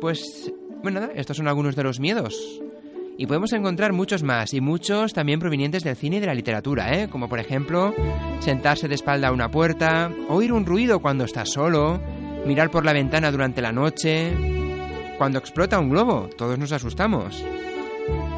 Pues, 0.01 0.51
bueno, 0.81 1.09
estos 1.15 1.37
son 1.37 1.47
algunos 1.47 1.75
de 1.75 1.83
los 1.83 1.99
miedos. 1.99 2.61
Y 3.17 3.27
podemos 3.27 3.51
encontrar 3.51 3.91
muchos 3.91 4.23
más, 4.23 4.53
y 4.53 4.61
muchos 4.61 5.11
también 5.11 5.41
provenientes 5.41 5.83
del 5.83 5.97
cine 5.97 6.17
y 6.17 6.19
de 6.21 6.27
la 6.27 6.33
literatura, 6.33 6.97
¿eh? 6.97 7.09
como 7.09 7.27
por 7.27 7.39
ejemplo 7.39 7.93
sentarse 8.39 8.87
de 8.87 8.95
espalda 8.95 9.27
a 9.27 9.33
una 9.33 9.51
puerta, 9.51 10.09
oír 10.29 10.53
un 10.53 10.65
ruido 10.65 11.01
cuando 11.01 11.25
estás 11.25 11.49
solo, 11.49 11.99
mirar 12.45 12.69
por 12.71 12.85
la 12.85 12.93
ventana 12.93 13.31
durante 13.31 13.61
la 13.61 13.71
noche. 13.71 14.33
Cuando 15.17 15.39
explota 15.39 15.79
un 15.79 15.89
globo, 15.89 16.29
todos 16.37 16.57
nos 16.57 16.71
asustamos. 16.71 17.43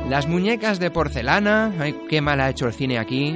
Las 0.10 0.28
muñecas 0.28 0.80
de 0.80 0.92
porcelana, 0.92 1.74
ay, 1.80 1.96
qué 2.10 2.22
mal 2.22 2.42
ha 2.42 2.50
hecho 2.50 2.68
el 2.68 2.74
cine 2.74 2.98
aquí. 2.98 3.36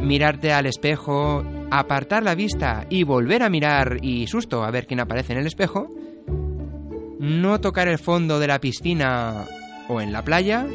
Mirarte 0.00 0.52
al 0.52 0.66
espejo, 0.66 1.44
apartar 1.70 2.22
la 2.22 2.34
vista 2.34 2.86
y 2.90 3.04
volver 3.04 3.42
a 3.42 3.48
mirar 3.48 3.98
y 4.02 4.26
susto 4.26 4.64
a 4.64 4.70
ver 4.70 4.86
quién 4.86 5.00
aparece 5.00 5.32
en 5.32 5.38
el 5.38 5.46
espejo. 5.46 5.88
No 7.18 7.60
tocar 7.60 7.88
el 7.88 7.98
fondo 7.98 8.40
de 8.40 8.48
la 8.48 8.60
piscina 8.60 9.46
o 9.88 10.00
en 10.00 10.12
la 10.12 10.22
playa. 10.22 10.66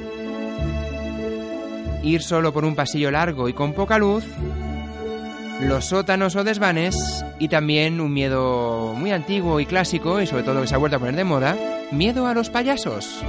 Ir 2.03 2.21
solo 2.21 2.53
por 2.53 2.63
un 2.63 2.75
pasillo 2.75 3.11
largo 3.11 3.49
y 3.49 3.53
con 3.53 3.73
poca 3.73 3.97
luz 3.97 4.23
los 5.61 5.85
sótanos 5.85 6.35
o 6.35 6.43
desvanes 6.43 7.25
y 7.39 7.47
también 7.47 7.99
un 7.99 8.13
miedo 8.13 8.93
muy 8.95 9.11
antiguo 9.11 9.59
y 9.59 9.65
clásico 9.65 10.21
y 10.21 10.27
sobre 10.27 10.43
todo 10.43 10.61
que 10.61 10.67
se 10.67 10.75
ha 10.75 10.77
vuelto 10.77 10.97
a 10.97 10.99
poner 10.99 11.15
de 11.15 11.23
moda, 11.23 11.57
miedo 11.91 12.27
a 12.27 12.33
los 12.33 12.49
payasos. 12.49 13.23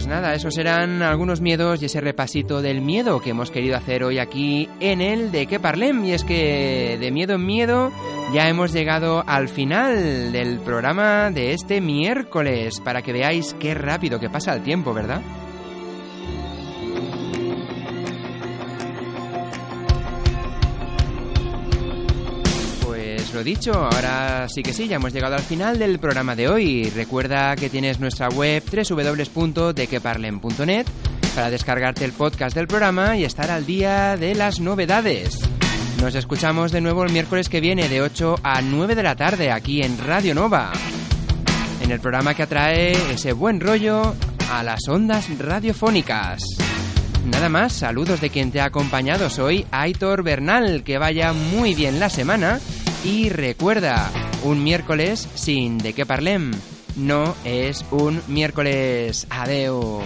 Pues 0.00 0.08
nada, 0.08 0.32
esos 0.32 0.56
eran 0.56 1.02
algunos 1.02 1.42
miedos 1.42 1.82
y 1.82 1.84
ese 1.84 2.00
repasito 2.00 2.62
del 2.62 2.80
miedo 2.80 3.20
que 3.20 3.32
hemos 3.32 3.50
querido 3.50 3.76
hacer 3.76 4.02
hoy 4.02 4.18
aquí 4.18 4.66
en 4.80 5.02
el 5.02 5.30
de 5.30 5.46
que 5.46 5.60
parlem. 5.60 6.06
Y 6.06 6.12
es 6.12 6.24
que 6.24 6.96
de 6.98 7.10
miedo 7.10 7.34
en 7.34 7.44
miedo 7.44 7.92
ya 8.32 8.48
hemos 8.48 8.72
llegado 8.72 9.22
al 9.26 9.50
final 9.50 10.32
del 10.32 10.58
programa 10.60 11.30
de 11.30 11.52
este 11.52 11.82
miércoles 11.82 12.80
para 12.80 13.02
que 13.02 13.12
veáis 13.12 13.54
qué 13.60 13.74
rápido 13.74 14.18
que 14.18 14.30
pasa 14.30 14.54
el 14.54 14.62
tiempo, 14.62 14.94
¿verdad? 14.94 15.20
Lo 23.32 23.44
dicho, 23.44 23.72
ahora 23.72 24.48
sí 24.48 24.60
que 24.62 24.72
sí, 24.72 24.88
ya 24.88 24.96
hemos 24.96 25.12
llegado 25.12 25.36
al 25.36 25.42
final 25.42 25.78
del 25.78 26.00
programa 26.00 26.34
de 26.34 26.48
hoy. 26.48 26.90
Recuerda 26.90 27.54
que 27.54 27.70
tienes 27.70 28.00
nuestra 28.00 28.28
web 28.28 28.60
www.dequeparlen.net 28.64 30.86
para 31.34 31.50
descargarte 31.50 32.04
el 32.04 32.12
podcast 32.12 32.56
del 32.56 32.66
programa 32.66 33.16
y 33.16 33.24
estar 33.24 33.48
al 33.50 33.66
día 33.66 34.16
de 34.16 34.34
las 34.34 34.58
novedades. 34.58 35.38
Nos 36.00 36.16
escuchamos 36.16 36.72
de 36.72 36.80
nuevo 36.80 37.04
el 37.04 37.12
miércoles 37.12 37.48
que 37.48 37.60
viene 37.60 37.88
de 37.88 38.02
8 38.02 38.40
a 38.42 38.62
9 38.62 38.96
de 38.96 39.02
la 39.02 39.14
tarde 39.14 39.52
aquí 39.52 39.82
en 39.82 39.96
Radio 39.98 40.34
Nova. 40.34 40.72
En 41.82 41.92
el 41.92 42.00
programa 42.00 42.34
que 42.34 42.42
atrae 42.42 42.92
ese 43.12 43.32
buen 43.32 43.60
rollo 43.60 44.16
a 44.50 44.64
las 44.64 44.88
ondas 44.88 45.28
radiofónicas. 45.38 46.42
Nada 47.26 47.48
más, 47.48 47.74
saludos 47.74 48.20
de 48.20 48.30
quien 48.30 48.50
te 48.50 48.60
ha 48.60 48.64
acompañado. 48.64 49.30
Soy 49.30 49.66
Aitor 49.70 50.24
Bernal. 50.24 50.82
Que 50.82 50.98
vaya 50.98 51.32
muy 51.32 51.74
bien 51.74 52.00
la 52.00 52.08
semana. 52.08 52.58
Y 53.02 53.30
recuerda, 53.30 54.10
un 54.44 54.62
miércoles 54.62 55.26
sin 55.34 55.78
de 55.78 55.94
qué 55.94 56.04
parlem. 56.04 56.52
No 56.96 57.34
es 57.44 57.84
un 57.90 58.20
miércoles. 58.28 59.26
Adeu. 59.30 60.02